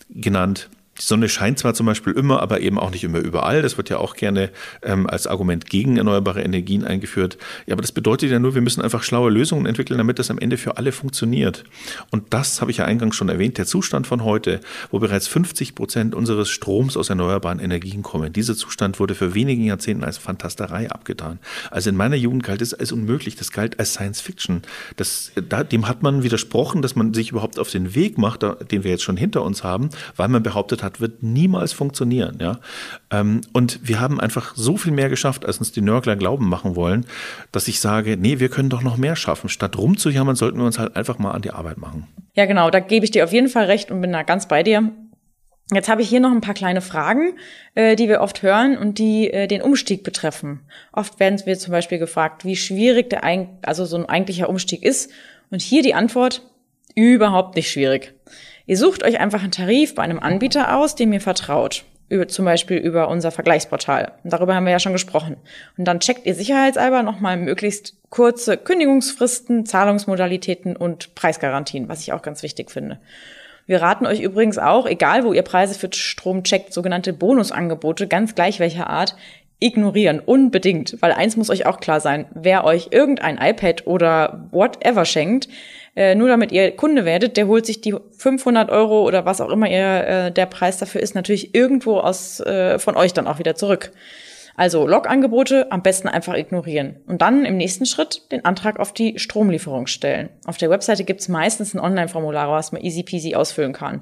genannt. 0.09 0.69
Die 0.99 1.03
Sonne 1.03 1.29
scheint 1.29 1.59
zwar 1.59 1.73
zum 1.73 1.85
Beispiel 1.85 2.13
immer, 2.13 2.41
aber 2.41 2.59
eben 2.61 2.79
auch 2.79 2.89
nicht 2.89 3.03
immer 3.03 3.19
überall. 3.19 3.61
Das 3.61 3.77
wird 3.77 3.89
ja 3.89 3.97
auch 3.97 4.15
gerne 4.15 4.49
ähm, 4.81 5.07
als 5.07 5.27
Argument 5.27 5.69
gegen 5.69 5.97
erneuerbare 5.97 6.41
Energien 6.41 6.83
eingeführt. 6.83 7.37
Ja, 7.67 7.73
aber 7.73 7.81
das 7.81 7.91
bedeutet 7.91 8.31
ja 8.31 8.39
nur, 8.39 8.55
wir 8.55 8.61
müssen 8.61 8.81
einfach 8.81 9.03
schlaue 9.03 9.29
Lösungen 9.29 9.65
entwickeln, 9.65 9.97
damit 9.97 10.17
das 10.19 10.31
am 10.31 10.39
Ende 10.39 10.57
für 10.57 10.77
alle 10.77 10.91
funktioniert. 10.91 11.63
Und 12.09 12.33
das 12.33 12.61
habe 12.61 12.71
ich 12.71 12.77
ja 12.77 12.85
eingangs 12.85 13.15
schon 13.15 13.29
erwähnt. 13.29 13.57
Der 13.57 13.65
Zustand 13.65 14.07
von 14.07 14.23
heute, 14.23 14.59
wo 14.89 14.99
bereits 14.99 15.27
50 15.27 15.75
Prozent 15.75 16.15
unseres 16.15 16.49
Stroms 16.49 16.97
aus 16.97 17.09
erneuerbaren 17.09 17.59
Energien 17.59 18.01
kommen, 18.01 18.33
dieser 18.33 18.55
Zustand 18.55 18.99
wurde 18.99 19.13
für 19.13 19.35
wenigen 19.35 19.65
Jahrzehnten 19.65 20.03
als 20.03 20.17
Fantasterei 20.17 20.89
abgetan. 20.89 21.39
Also 21.69 21.89
in 21.89 21.95
meiner 21.95 22.15
Jugend 22.15 22.43
galt 22.43 22.61
es 22.61 22.73
als 22.73 22.91
unmöglich. 22.91 23.35
Das 23.35 23.51
galt 23.51 23.79
als 23.79 23.93
Science 23.93 24.21
Fiction. 24.21 24.63
Das, 24.95 25.31
da, 25.47 25.63
dem 25.63 25.87
hat 25.87 26.01
man 26.01 26.23
widersprochen, 26.23 26.81
dass 26.81 26.95
man 26.95 27.13
sich 27.13 27.31
überhaupt 27.31 27.59
auf 27.59 27.69
den 27.69 27.93
Weg 27.93 28.17
macht, 28.17 28.43
den 28.71 28.83
wir 28.83 28.91
jetzt 28.91 29.03
schon 29.03 29.17
hinter 29.17 29.43
uns 29.43 29.63
haben, 29.63 29.89
weil 30.15 30.27
man 30.27 30.41
behauptet 30.41 30.81
hat, 30.83 30.86
hat, 30.87 30.99
wird 30.99 31.21
niemals 31.21 31.73
funktionieren. 31.73 32.39
Ja? 32.41 32.59
Ähm, 33.11 33.41
und 33.53 33.79
wir 33.83 33.99
haben 33.99 34.19
einfach 34.19 34.55
so 34.55 34.77
viel 34.77 34.91
mehr 34.91 35.09
geschafft, 35.09 35.45
als 35.45 35.59
uns 35.59 35.71
die 35.71 35.81
Nörgler 35.81 36.15
glauben 36.15 36.49
machen 36.49 36.75
wollen, 36.75 37.05
dass 37.51 37.67
ich 37.67 37.79
sage, 37.79 38.17
nee, 38.17 38.39
wir 38.39 38.49
können 38.49 38.69
doch 38.69 38.81
noch 38.81 38.97
mehr 38.97 39.15
schaffen. 39.15 39.49
Statt 39.49 39.77
rumzujammern, 39.77 40.35
sollten 40.35 40.57
wir 40.57 40.65
uns 40.65 40.79
halt 40.79 40.95
einfach 40.95 41.19
mal 41.19 41.31
an 41.31 41.43
die 41.43 41.51
Arbeit 41.51 41.77
machen. 41.77 42.07
Ja, 42.35 42.45
genau, 42.45 42.69
da 42.71 42.79
gebe 42.79 43.05
ich 43.05 43.11
dir 43.11 43.23
auf 43.23 43.33
jeden 43.33 43.49
Fall 43.49 43.65
recht 43.65 43.91
und 43.91 44.01
bin 44.01 44.11
da 44.11 44.23
ganz 44.23 44.47
bei 44.47 44.63
dir. 44.63 44.91
Jetzt 45.73 45.89
habe 45.89 46.01
ich 46.01 46.07
hier 46.07 46.21
noch 46.21 46.31
ein 46.31 46.39
paar 46.39 46.53
kleine 46.53 46.79
Fragen, 46.79 47.33
äh, 47.75 47.97
die 47.97 48.07
wir 48.07 48.21
oft 48.21 48.41
hören 48.41 48.77
und 48.77 48.99
die 48.99 49.29
äh, 49.29 49.47
den 49.47 49.61
Umstieg 49.61 50.03
betreffen. 50.03 50.61
Oft 50.93 51.19
werden 51.19 51.41
wir 51.45 51.59
zum 51.59 51.73
Beispiel 51.73 51.97
gefragt, 51.97 52.45
wie 52.45 52.55
schwierig 52.55 53.09
der 53.09 53.25
ein, 53.25 53.49
also 53.63 53.83
so 53.83 53.97
ein 53.97 54.05
eigentlicher 54.05 54.47
Umstieg 54.47 54.81
ist. 54.83 55.11
Und 55.49 55.61
hier 55.61 55.83
die 55.83 55.93
Antwort, 55.93 56.41
überhaupt 56.95 57.55
nicht 57.55 57.69
schwierig. 57.69 58.13
Ihr 58.67 58.77
sucht 58.77 59.03
euch 59.03 59.19
einfach 59.19 59.41
einen 59.41 59.51
Tarif 59.51 59.95
bei 59.95 60.03
einem 60.03 60.19
Anbieter 60.19 60.75
aus, 60.75 60.93
dem 60.93 61.13
ihr 61.13 61.21
vertraut. 61.21 61.85
Über, 62.09 62.27
zum 62.27 62.45
Beispiel 62.45 62.77
über 62.77 63.09
unser 63.09 63.31
Vergleichsportal. 63.31 64.13
Darüber 64.23 64.55
haben 64.55 64.65
wir 64.65 64.71
ja 64.71 64.79
schon 64.79 64.93
gesprochen. 64.93 65.37
Und 65.77 65.85
dann 65.85 65.99
checkt 65.99 66.25
ihr 66.25 66.35
sicherheitshalber 66.35 67.03
nochmal 67.03 67.35
möglichst 67.37 67.95
kurze 68.09 68.55
Kündigungsfristen, 68.55 69.65
Zahlungsmodalitäten 69.65 70.75
und 70.77 71.15
Preisgarantien, 71.15 71.89
was 71.89 72.01
ich 72.01 72.13
auch 72.13 72.21
ganz 72.21 72.43
wichtig 72.43 72.71
finde. 72.71 72.99
Wir 73.65 73.81
raten 73.81 74.05
euch 74.05 74.21
übrigens 74.21 74.57
auch, 74.57 74.85
egal 74.85 75.25
wo 75.25 75.33
ihr 75.33 75.41
Preise 75.41 75.77
für 75.77 75.89
Strom 75.93 76.43
checkt, 76.43 76.73
sogenannte 76.73 77.11
Bonusangebote, 77.11 78.07
ganz 78.07 78.35
gleich 78.35 78.61
welcher 78.61 78.89
Art, 78.89 79.15
ignorieren, 79.59 80.19
unbedingt, 80.19 80.97
weil 81.01 81.11
eins 81.11 81.35
muss 81.35 81.49
euch 81.49 81.65
auch 81.65 81.79
klar 81.79 81.99
sein, 81.99 82.25
wer 82.33 82.63
euch 82.63 82.89
irgendein 82.91 83.37
iPad 83.37 83.87
oder 83.87 84.47
whatever 84.51 85.03
schenkt, 85.03 85.49
äh, 85.97 86.13
nur 86.13 86.27
damit 86.27 86.51
ihr 86.51 86.75
Kunde 86.75 87.05
werdet, 87.05 87.37
der 87.37 87.47
holt 87.47 87.65
sich 87.65 87.81
die 87.81 87.95
500 88.19 88.69
Euro 88.69 89.01
oder 89.01 89.25
was 89.25 89.41
auch 89.41 89.49
immer 89.49 89.67
ihr, 89.67 90.07
äh, 90.07 90.31
der 90.31 90.45
Preis 90.45 90.77
dafür 90.77 91.01
ist, 91.01 91.15
natürlich 91.15 91.55
irgendwo 91.55 91.97
aus 91.97 92.39
äh, 92.39 92.77
von 92.77 92.95
euch 92.95 93.13
dann 93.13 93.25
auch 93.25 93.39
wieder 93.39 93.55
zurück. 93.55 93.91
Also 94.55 94.87
Logangebote 94.87 95.71
am 95.71 95.81
besten 95.81 96.07
einfach 96.07 96.35
ignorieren 96.35 96.97
und 97.07 97.23
dann 97.23 97.45
im 97.45 97.57
nächsten 97.57 97.87
Schritt 97.87 98.31
den 98.31 98.45
Antrag 98.45 98.79
auf 98.79 98.93
die 98.93 99.17
Stromlieferung 99.17 99.87
stellen. 99.87 100.29
Auf 100.45 100.57
der 100.57 100.69
Webseite 100.69 101.03
gibt's 101.03 101.29
meistens 101.29 101.73
ein 101.73 101.79
Online-Formular, 101.79 102.51
was 102.51 102.71
man 102.71 102.83
easy 102.83 103.01
peasy 103.01 103.33
ausfüllen 103.33 103.73
kann. 103.73 104.01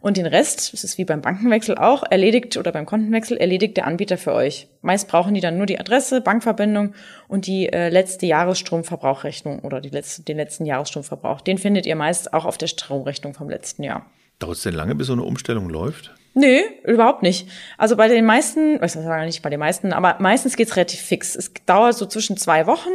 Und 0.00 0.16
den 0.16 0.26
Rest, 0.26 0.72
das 0.72 0.84
ist 0.84 0.98
wie 0.98 1.04
beim 1.04 1.22
Bankenwechsel 1.22 1.76
auch, 1.78 2.02
erledigt 2.02 2.56
oder 2.56 2.72
beim 2.72 2.86
Kontenwechsel 2.86 3.36
erledigt 3.36 3.76
der 3.76 3.86
Anbieter 3.86 4.18
für 4.18 4.32
euch. 4.32 4.68
Meist 4.82 5.08
brauchen 5.08 5.34
die 5.34 5.40
dann 5.40 5.56
nur 5.56 5.66
die 5.66 5.80
Adresse, 5.80 6.20
Bankverbindung 6.20 6.94
und 7.28 7.46
die 7.46 7.72
äh, 7.72 7.88
letzte 7.88 8.26
Jahresstromverbrauchrechnung 8.26 9.60
oder 9.60 9.80
die 9.80 9.90
letzte, 9.90 10.22
den 10.22 10.36
letzten 10.36 10.66
Jahresstromverbrauch. 10.66 11.40
Den 11.40 11.58
findet 11.58 11.86
ihr 11.86 11.96
meist 11.96 12.32
auch 12.34 12.44
auf 12.44 12.58
der 12.58 12.68
Stromrechnung 12.68 13.34
vom 13.34 13.48
letzten 13.48 13.82
Jahr. 13.82 14.06
Dauert 14.38 14.56
es 14.56 14.62
denn 14.62 14.74
lange, 14.74 14.94
bis 14.94 15.06
so 15.06 15.14
eine 15.14 15.22
Umstellung 15.22 15.70
läuft? 15.70 16.14
Nee, 16.38 16.64
überhaupt 16.84 17.22
nicht. 17.22 17.48
Also 17.78 17.96
bei 17.96 18.08
den 18.08 18.26
meisten, 18.26 18.78
ich 18.84 18.92
sage 18.92 19.24
nicht 19.24 19.40
bei 19.40 19.48
den 19.48 19.58
meisten, 19.58 19.94
aber 19.94 20.16
meistens 20.20 20.56
geht's 20.56 20.76
relativ 20.76 21.00
fix. 21.00 21.34
Es 21.34 21.50
dauert 21.64 21.94
so 21.94 22.04
zwischen 22.04 22.36
zwei 22.36 22.66
Wochen 22.66 22.90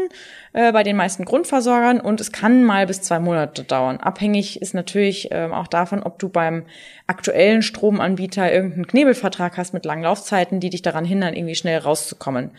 äh, 0.54 0.72
bei 0.72 0.84
den 0.84 0.96
meisten 0.96 1.26
Grundversorgern 1.26 2.00
und 2.00 2.22
es 2.22 2.32
kann 2.32 2.64
mal 2.64 2.86
bis 2.86 3.02
zwei 3.02 3.18
Monate 3.18 3.64
dauern. 3.64 3.98
Abhängig 3.98 4.62
ist 4.62 4.76
natürlich 4.76 5.30
ähm, 5.32 5.54
auch 5.54 5.66
davon, 5.66 6.04
ob 6.04 6.20
du 6.20 6.30
beim 6.30 6.66
aktuellen 7.08 7.64
Stromanbieter 7.64 8.54
irgendeinen 8.54 8.86
Knebelvertrag 8.86 9.58
hast 9.58 9.74
mit 9.74 9.86
langen 9.86 10.04
Laufzeiten, 10.04 10.60
die 10.60 10.70
dich 10.70 10.84
daran 10.84 11.04
hindern, 11.04 11.34
irgendwie 11.34 11.56
schnell 11.56 11.80
rauszukommen. 11.80 12.52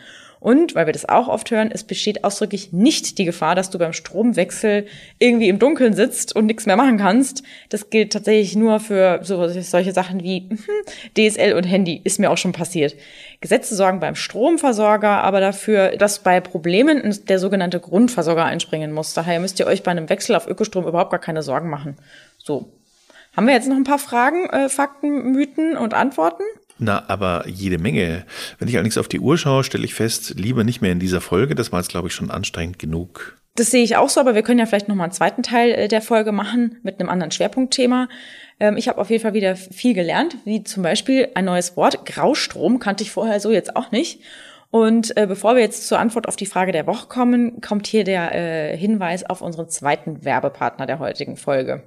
Und, 0.43 0.75
weil 0.75 0.87
wir 0.87 0.91
das 0.91 1.07
auch 1.07 1.29
oft 1.29 1.51
hören, 1.51 1.71
es 1.71 1.85
besteht 1.85 2.25
ausdrücklich 2.25 2.73
nicht 2.73 3.17
die 3.17 3.23
Gefahr, 3.23 3.55
dass 3.55 3.69
du 3.69 3.79
beim 3.79 3.93
Stromwechsel 3.93 4.87
irgendwie 5.17 5.47
im 5.47 5.57
Dunkeln 5.57 5.93
sitzt 5.93 6.35
und 6.35 6.47
nichts 6.47 6.65
mehr 6.65 6.75
machen 6.75 6.97
kannst. 6.97 7.43
Das 7.69 7.89
gilt 7.89 8.11
tatsächlich 8.11 8.53
nur 8.57 8.81
für 8.81 9.21
so, 9.23 9.47
solche 9.47 9.93
Sachen 9.93 10.21
wie 10.21 10.49
hm, 10.49 10.57
DSL 11.17 11.53
und 11.53 11.63
Handy. 11.63 12.01
Ist 12.03 12.19
mir 12.19 12.29
auch 12.29 12.37
schon 12.37 12.51
passiert. 12.51 12.93
Gesetze 13.39 13.73
sorgen 13.73 14.01
beim 14.01 14.15
Stromversorger 14.15 15.23
aber 15.23 15.39
dafür, 15.39 15.95
dass 15.95 16.19
bei 16.19 16.41
Problemen 16.41 17.17
der 17.29 17.39
sogenannte 17.39 17.79
Grundversorger 17.79 18.43
einspringen 18.43 18.91
muss. 18.91 19.13
Daher 19.13 19.39
müsst 19.39 19.61
ihr 19.61 19.67
euch 19.67 19.81
bei 19.81 19.91
einem 19.91 20.09
Wechsel 20.09 20.35
auf 20.35 20.49
Ökostrom 20.49 20.85
überhaupt 20.85 21.11
gar 21.11 21.21
keine 21.21 21.41
Sorgen 21.41 21.69
machen. 21.69 21.97
So. 22.37 22.69
Haben 23.33 23.47
wir 23.47 23.53
jetzt 23.53 23.69
noch 23.69 23.77
ein 23.77 23.85
paar 23.85 23.97
Fragen, 23.97 24.47
äh, 24.49 24.67
Fakten, 24.67 25.31
Mythen 25.31 25.77
und 25.77 25.93
Antworten? 25.93 26.43
Na, 26.79 27.03
aber 27.07 27.47
jede 27.47 27.77
Menge. 27.77 28.25
Wenn 28.59 28.67
ich 28.67 28.75
allerdings 28.75 28.97
auf 28.97 29.07
die 29.07 29.19
Uhr 29.19 29.37
schaue, 29.37 29.63
stelle 29.63 29.85
ich 29.85 29.93
fest, 29.93 30.35
lieber 30.37 30.63
nicht 30.63 30.81
mehr 30.81 30.91
in 30.91 30.99
dieser 30.99 31.21
Folge. 31.21 31.55
Das 31.55 31.71
war 31.71 31.79
jetzt, 31.79 31.89
glaube 31.89 32.07
ich, 32.07 32.13
schon 32.13 32.31
anstrengend 32.31 32.79
genug. 32.79 33.37
Das 33.55 33.69
sehe 33.69 33.83
ich 33.83 33.95
auch 33.97 34.09
so, 34.09 34.19
aber 34.19 34.33
wir 34.33 34.41
können 34.41 34.59
ja 34.59 34.65
vielleicht 34.65 34.87
noch 34.87 34.95
mal 34.95 35.03
einen 35.03 35.13
zweiten 35.13 35.43
Teil 35.43 35.71
äh, 35.71 35.87
der 35.87 36.01
Folge 36.01 36.31
machen 36.31 36.79
mit 36.81 36.99
einem 36.99 37.09
anderen 37.09 37.31
Schwerpunktthema. 37.31 38.09
Ähm, 38.59 38.77
ich 38.77 38.87
habe 38.87 38.99
auf 38.99 39.11
jeden 39.11 39.21
Fall 39.21 39.35
wieder 39.35 39.55
viel 39.55 39.93
gelernt, 39.93 40.37
wie 40.45 40.63
zum 40.63 40.81
Beispiel 40.81 41.29
ein 41.35 41.45
neues 41.45 41.77
Wort. 41.77 42.05
Graustrom 42.05 42.79
kannte 42.79 43.03
ich 43.03 43.11
vorher 43.11 43.39
so 43.39 43.51
jetzt 43.51 43.75
auch 43.75 43.91
nicht. 43.91 44.21
Und 44.71 45.15
äh, 45.17 45.27
bevor 45.27 45.53
wir 45.53 45.61
jetzt 45.61 45.87
zur 45.87 45.99
Antwort 45.99 46.27
auf 46.27 46.35
die 46.35 46.47
Frage 46.47 46.71
der 46.71 46.87
Woche 46.87 47.07
kommen, 47.07 47.61
kommt 47.61 47.85
hier 47.85 48.03
der 48.03 48.33
äh, 48.33 48.75
Hinweis 48.75 49.23
auf 49.23 49.43
unseren 49.43 49.69
zweiten 49.69 50.25
Werbepartner 50.25 50.87
der 50.87 50.97
heutigen 50.97 51.37
Folge. 51.37 51.83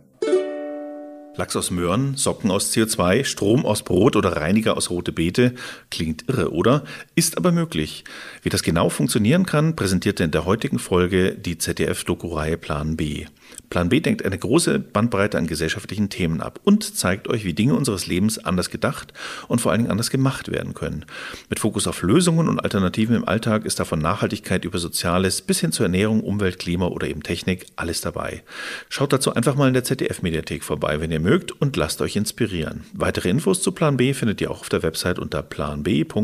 Lachs 1.36 1.54
aus 1.54 1.70
Möhren, 1.70 2.16
Socken 2.16 2.50
aus 2.50 2.72
CO2, 2.72 3.24
Strom 3.24 3.66
aus 3.66 3.82
Brot 3.82 4.16
oder 4.16 4.36
Reiniger 4.36 4.76
aus 4.76 4.88
rote 4.90 5.12
Beete. 5.12 5.54
Klingt 5.90 6.28
irre, 6.28 6.52
oder? 6.52 6.84
Ist 7.14 7.36
aber 7.36 7.52
möglich. 7.52 8.04
Wie 8.42 8.48
das 8.48 8.62
genau 8.62 8.88
funktionieren 8.88 9.44
kann, 9.44 9.76
präsentierte 9.76 10.24
in 10.24 10.30
der 10.30 10.46
heutigen 10.46 10.78
Folge 10.78 11.32
die 11.32 11.58
ZDF-Doku-Reihe 11.58 12.56
Plan 12.56 12.96
B. 12.96 13.26
Plan 13.70 13.88
B 13.88 14.00
denkt 14.00 14.24
eine 14.24 14.38
große 14.38 14.78
Bandbreite 14.78 15.38
an 15.38 15.46
gesellschaftlichen 15.46 16.08
Themen 16.08 16.40
ab 16.40 16.60
und 16.64 16.96
zeigt 16.96 17.28
euch, 17.28 17.44
wie 17.44 17.52
Dinge 17.52 17.74
unseres 17.74 18.06
Lebens 18.06 18.38
anders 18.38 18.70
gedacht 18.70 19.12
und 19.48 19.60
vor 19.60 19.72
allen 19.72 19.80
Dingen 19.82 19.90
anders 19.90 20.10
gemacht 20.10 20.50
werden 20.50 20.74
können. 20.74 21.04
Mit 21.48 21.58
Fokus 21.58 21.86
auf 21.86 22.02
Lösungen 22.02 22.48
und 22.48 22.60
Alternativen 22.60 23.16
im 23.16 23.26
Alltag 23.26 23.64
ist 23.64 23.80
da 23.80 23.84
von 23.84 23.98
Nachhaltigkeit 23.98 24.64
über 24.64 24.78
Soziales 24.78 25.42
bis 25.42 25.60
hin 25.60 25.72
zur 25.72 25.86
Ernährung, 25.86 26.20
Umwelt, 26.22 26.58
Klima 26.58 26.86
oder 26.86 27.08
eben 27.08 27.22
Technik 27.22 27.66
alles 27.76 28.00
dabei. 28.00 28.42
Schaut 28.88 29.12
dazu 29.12 29.34
einfach 29.34 29.56
mal 29.56 29.68
in 29.68 29.74
der 29.74 29.84
ZDF-Mediathek 29.84 30.62
vorbei, 30.62 31.00
wenn 31.00 31.10
ihr 31.10 31.20
mögt 31.20 31.52
und 31.52 31.76
lasst 31.76 32.00
euch 32.00 32.16
inspirieren. 32.16 32.84
Weitere 32.92 33.28
Infos 33.30 33.62
zu 33.62 33.72
Plan 33.72 33.96
B 33.96 34.14
findet 34.14 34.40
ihr 34.40 34.50
auch 34.50 34.60
auf 34.60 34.68
der 34.68 34.82
Website 34.82 35.18
unter 35.18 35.42
planb.zdf.de. 35.42 36.16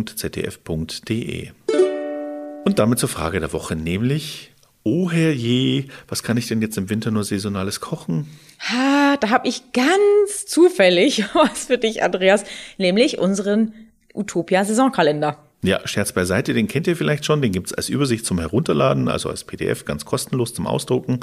Und 2.65 2.79
damit 2.79 3.01
zur 3.01 3.09
Frage 3.09 3.41
der 3.41 3.53
Woche, 3.53 3.75
nämlich 3.75 4.52
Oh 4.85 5.11
herrje, 5.11 5.85
was 6.09 6.25
kann 6.25 6.37
ich 6.37 6.49
denn 6.49 6.61
jetzt 6.61 6.77
im 6.77 6.91
Winter 6.91 7.13
nur 7.13 7.23
saisonales 7.23 7.81
kochen? 7.81 8.27
Ha, 8.69 9.17
da 9.19 9.31
habe 9.31 9.47
ich 9.47 9.73
ganz 9.73 10.47
zufällig 10.47 11.25
was 11.35 11.67
für 11.67 11.79
dich, 11.79 12.03
Andreas, 12.03 12.45
nämlich 12.79 13.19
unseren 13.19 13.75
Utopia-Saisonkalender. 14.15 15.39
Ja, 15.65 15.87
Scherz 15.87 16.11
beiseite, 16.11 16.55
den 16.55 16.67
kennt 16.67 16.89
ihr 16.89 16.97
vielleicht 16.97 17.25
schon, 17.25 17.41
den 17.41 17.53
gibt's 17.53 17.73
als 17.73 17.89
Übersicht 17.89 18.27
zum 18.27 18.41
Herunterladen, 18.41 19.07
also 19.07 19.29
als 19.29 19.45
PDF, 19.45 19.85
ganz 19.85 20.05
kostenlos 20.05 20.53
zum 20.53 20.67
Ausdrucken. 20.67 21.21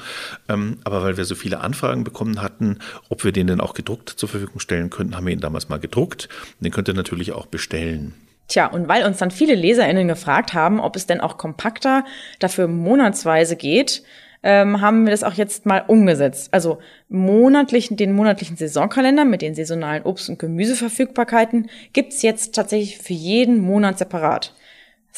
Ähm, 0.48 0.78
aber 0.86 1.04
weil 1.04 1.18
wir 1.18 1.26
so 1.26 1.36
viele 1.36 1.60
Anfragen 1.60 2.06
bekommen 2.06 2.42
hatten, 2.42 2.80
ob 3.10 3.26
wir 3.26 3.34
den 3.34 3.48
denn 3.48 3.60
auch 3.60 3.74
gedruckt 3.74 4.10
zur 4.10 4.30
Verfügung 4.30 4.62
stellen 4.62 4.90
könnten, 4.90 5.18
haben 5.18 5.26
wir 5.26 5.34
ihn 5.34 5.42
damals 5.42 5.68
mal 5.68 5.80
gedruckt. 5.80 6.30
Den 6.62 6.72
könnt 6.72 6.88
ihr 6.88 6.94
natürlich 6.94 7.34
auch 7.34 7.48
bestellen. 7.48 8.14
Tja, 8.50 8.66
und 8.66 8.88
weil 8.88 9.06
uns 9.06 9.20
dann 9.20 9.32
viele 9.32 9.56
LeserInnen 9.56 10.08
gefragt 10.08 10.54
haben, 10.54 10.80
ob 10.80 10.96
es 10.96 11.06
denn 11.06 11.22
auch 11.22 11.38
kompakter 11.38 12.04
dafür 12.40 12.68
monatsweise 12.68 13.56
geht, 13.56 14.04
ähm, 14.42 14.82
haben 14.82 15.06
wir 15.06 15.12
das 15.12 15.24
auch 15.24 15.34
jetzt 15.34 15.66
mal 15.66 15.84
umgesetzt. 15.86 16.50
Also 16.52 16.80
monatlichen, 17.10 17.96
den 17.96 18.14
monatlichen 18.14 18.58
Saisonkalender 18.58 19.24
mit 19.24 19.42
den 19.42 19.54
saisonalen 19.54 20.04
Obst- 20.04 20.30
und 20.30 20.40
Gemüseverfügbarkeiten 20.40 21.70
gibt's 21.94 22.22
jetzt 22.22 22.56
tatsächlich 22.56 22.98
für 22.98 23.14
jeden 23.14 23.62
Monat 23.62 23.98
separat. 24.00 24.54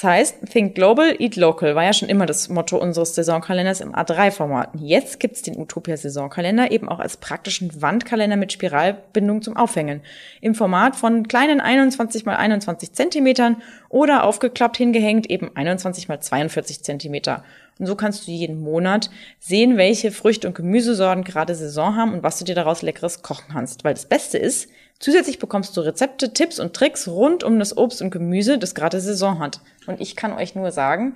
Das 0.01 0.09
heißt, 0.09 0.37
Think 0.51 0.73
Global, 0.73 1.15
Eat 1.19 1.35
Local 1.35 1.75
war 1.75 1.83
ja 1.83 1.93
schon 1.93 2.09
immer 2.09 2.25
das 2.25 2.49
Motto 2.49 2.75
unseres 2.75 3.13
Saisonkalenders 3.13 3.81
im 3.81 3.93
A3-Format. 3.93 4.69
Jetzt 4.79 5.19
gibt's 5.19 5.43
den 5.43 5.55
Utopia 5.55 5.95
Saisonkalender 5.95 6.71
eben 6.71 6.89
auch 6.89 6.97
als 6.97 7.17
praktischen 7.17 7.83
Wandkalender 7.83 8.35
mit 8.35 8.51
Spiralbindung 8.51 9.43
zum 9.43 9.55
Aufhängen. 9.55 10.01
Im 10.41 10.55
Format 10.55 10.95
von 10.95 11.27
kleinen 11.27 11.61
21 11.61 12.25
mal 12.25 12.37
21 12.37 12.93
Zentimetern 12.93 13.61
oder 13.89 14.23
aufgeklappt 14.23 14.77
hingehängt 14.77 15.29
eben 15.29 15.55
21 15.55 16.07
mal 16.07 16.19
42 16.19 16.81
Zentimeter. 16.81 17.43
Und 17.77 17.85
so 17.85 17.95
kannst 17.95 18.25
du 18.25 18.31
jeden 18.31 18.59
Monat 18.59 19.11
sehen, 19.37 19.77
welche 19.77 20.11
Früchte 20.11 20.47
und 20.47 20.55
Gemüsesorten 20.55 21.23
gerade 21.23 21.53
Saison 21.53 21.95
haben 21.95 22.15
und 22.15 22.23
was 22.23 22.39
du 22.39 22.45
dir 22.45 22.55
daraus 22.55 22.81
leckeres 22.81 23.21
kochen 23.21 23.53
kannst. 23.53 23.83
Weil 23.83 23.93
das 23.93 24.07
Beste 24.07 24.39
ist, 24.39 24.67
Zusätzlich 25.01 25.39
bekommst 25.39 25.75
du 25.75 25.81
Rezepte, 25.81 26.31
Tipps 26.31 26.59
und 26.59 26.75
Tricks 26.75 27.07
rund 27.07 27.43
um 27.43 27.57
das 27.57 27.75
Obst 27.75 28.03
und 28.03 28.11
Gemüse, 28.11 28.59
das 28.59 28.75
gerade 28.75 29.01
Saison 29.01 29.39
hat. 29.39 29.59
Und 29.87 30.01
ich 30.01 30.15
kann 30.15 30.33
euch 30.33 30.55
nur 30.55 30.71
sagen, 30.71 31.15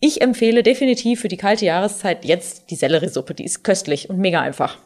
ich 0.00 0.22
empfehle 0.22 0.62
definitiv 0.62 1.20
für 1.20 1.28
die 1.28 1.36
kalte 1.36 1.66
Jahreszeit 1.66 2.24
jetzt 2.24 2.70
die 2.70 2.76
Selleriesuppe. 2.76 3.34
Die 3.34 3.44
ist 3.44 3.62
köstlich 3.62 4.08
und 4.08 4.18
mega 4.18 4.40
einfach. 4.40 4.78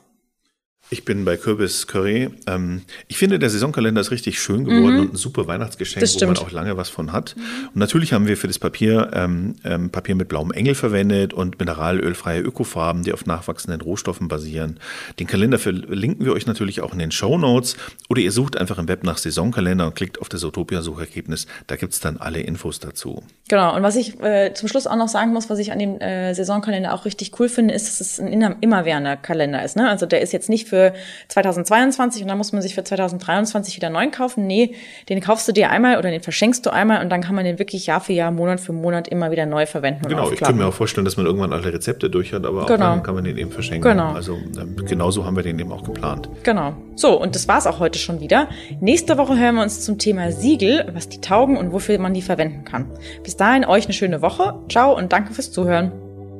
Ich 0.95 1.05
bin 1.05 1.25
bei 1.25 1.37
Kürbis 1.37 1.89
Curry. 1.89 2.31
Ähm, 2.47 2.83
ich 3.09 3.19
finde, 3.19 3.41
der 3.41 3.51
Saisonkalender 3.51 4.01
ist 4.01 4.13
richtig 4.13 4.41
schön 4.41 4.65
geworden 4.65 4.95
mhm. 4.95 5.01
und 5.01 5.15
ein 5.15 5.17
super 5.17 5.49
Weihnachtsgeschenk, 5.49 6.07
wo 6.07 6.27
man 6.27 6.39
auch 6.39 6.53
lange 6.53 6.77
was 6.77 6.89
von 6.89 7.11
hat. 7.11 7.35
Und 7.75 7.75
natürlich 7.81 8.13
haben 8.13 8.29
wir 8.29 8.37
für 8.37 8.47
das 8.47 8.61
Papier 8.61 9.11
ähm, 9.13 9.57
ähm, 9.65 9.91
Papier 9.91 10.15
mit 10.15 10.29
blauem 10.29 10.53
Engel 10.53 10.77
verwendet 10.77 11.35
und 11.35 11.59
mineralölfreie 11.59 12.43
Ökofarben, 12.43 13.03
die 13.03 13.13
auf 13.13 13.27
nachwachsenden 13.27 13.81
Rohstoffen 13.81 14.29
basieren. 14.29 14.79
Den 15.19 15.27
Kalender 15.27 15.59
verlinken 15.59 16.25
wir 16.25 16.33
euch 16.33 16.47
natürlich 16.47 16.81
auch 16.81 16.93
in 16.93 17.01
den 17.01 17.11
Show 17.11 17.39
Notes 17.39 17.77
oder 18.09 18.21
ihr 18.21 18.31
sucht 18.31 18.57
einfach 18.57 18.79
im 18.79 18.87
Web 18.87 19.03
nach 19.03 19.19
Saisonkalender 19.19 19.89
und 19.89 19.97
klickt 19.97 20.21
auf 20.21 20.29
das 20.29 20.45
Utopia-Suchergebnis. 20.45 21.49
Da 21.67 21.75
gibt's 21.75 21.99
dann 21.99 22.19
alle 22.19 22.39
Infos 22.39 22.79
dazu. 22.79 23.25
Genau. 23.49 23.75
Und 23.75 23.83
was 23.83 23.97
ich 23.97 24.21
äh, 24.21 24.55
zum 24.55 24.69
Schluss 24.69 24.87
auch 24.87 24.95
noch 24.95 25.09
sagen 25.09 25.33
muss, 25.33 25.51
was 25.51 25.59
ich 25.59 25.73
an 25.73 25.81
dem 25.81 26.01
äh, 26.01 26.35
Saisonkalender 26.35 26.95
auch 26.95 27.05
richtig 27.05 27.33
cool 27.41 27.49
finde, 27.49 27.75
ist, 27.75 27.89
dass 27.89 28.01
es 28.01 28.21
ein 28.21 28.29
immerwährender 28.61 29.17
Kalender 29.17 29.65
ist. 29.65 29.75
Ne? 29.75 29.89
Also 29.89 30.07
der 30.07 30.21
ist 30.21 30.33
jetzt 30.33 30.49
nicht 30.49 30.69
für 30.69 30.84
für 30.85 30.95
2022 31.29 32.23
und 32.23 32.29
dann 32.29 32.39
muss 32.39 32.53
man 32.53 32.63
sich 32.63 32.75
für 32.75 32.85
2023 32.85 33.77
wieder 33.77 33.91
neu 33.91 34.11
kaufen. 34.11 34.47
Nee, 34.47 34.75
den 35.09 35.21
kaufst 35.21 35.49
du 35.49 35.53
dir 35.53 35.71
einmal 35.71 35.99
oder 35.99 36.11
den 36.11 36.21
verschenkst 36.21 36.65
du 36.67 36.71
einmal 36.71 37.03
und 37.03 37.11
dann 37.11 37.23
kann 37.23 37.35
man 37.35 37.45
den 37.45 37.59
wirklich 37.59 37.87
Jahr 37.87 38.01
für 38.01 38.13
Jahr, 38.13 38.31
Monat 38.31 38.61
für 38.61 38.73
Monat 38.73 39.09
immer 39.09 39.31
wieder 39.31 39.47
neu 39.47 39.67
verwenden. 39.67 40.07
Genau, 40.09 40.31
ich 40.31 40.41
kann 40.41 40.57
mir 40.57 40.67
auch 40.67 40.75
vorstellen, 40.75 41.05
dass 41.05 41.17
man 41.17 41.27
irgendwann 41.27 41.53
alle 41.53 41.73
Rezepte 41.73 42.11
durch 42.11 42.33
hat, 42.33 42.45
aber 42.45 42.67
genau. 42.67 42.75
auch 42.75 42.79
dann 42.95 43.03
kann 43.03 43.15
man 43.15 43.25
den 43.25 43.37
eben 43.37 43.51
verschenken. 43.51 43.91
Genau. 43.91 44.13
Also 44.13 44.35
ähm, 44.35 44.77
genauso 44.87 45.25
haben 45.25 45.37
wir 45.37 45.43
den 45.43 45.59
eben 45.59 45.73
auch 45.73 45.85
geplant. 45.85 46.29
Genau. 46.43 46.75
So, 46.97 47.21
und 47.21 47.35
das 47.35 47.49
war's 47.49 47.67
auch 47.67 47.81
heute 47.81 47.99
schon 47.99 48.21
wieder. 48.21 48.49
Nächste 48.81 49.19
Woche 49.19 49.39
hören 49.39 49.57
wir 49.57 49.63
uns 49.63 49.85
zum 49.85 49.99
Thema 49.99 50.33
Siegel, 50.33 50.91
was 50.93 51.09
die 51.09 51.21
taugen 51.21 51.57
und 51.57 51.73
wofür 51.73 51.99
man 51.99 52.15
die 52.15 52.23
verwenden 52.23 52.65
kann. 52.65 52.87
Bis 53.23 53.37
dahin 53.37 53.65
euch 53.65 53.85
eine 53.85 53.95
schöne 53.95 54.23
Woche. 54.23 54.59
Ciao 54.69 54.97
und 54.97 55.13
danke 55.13 55.35
fürs 55.35 55.51
Zuhören. 55.51 55.93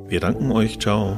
Wir 0.07 0.19
danken 0.19 0.51
euch. 0.51 0.79
Ciao. 0.79 1.17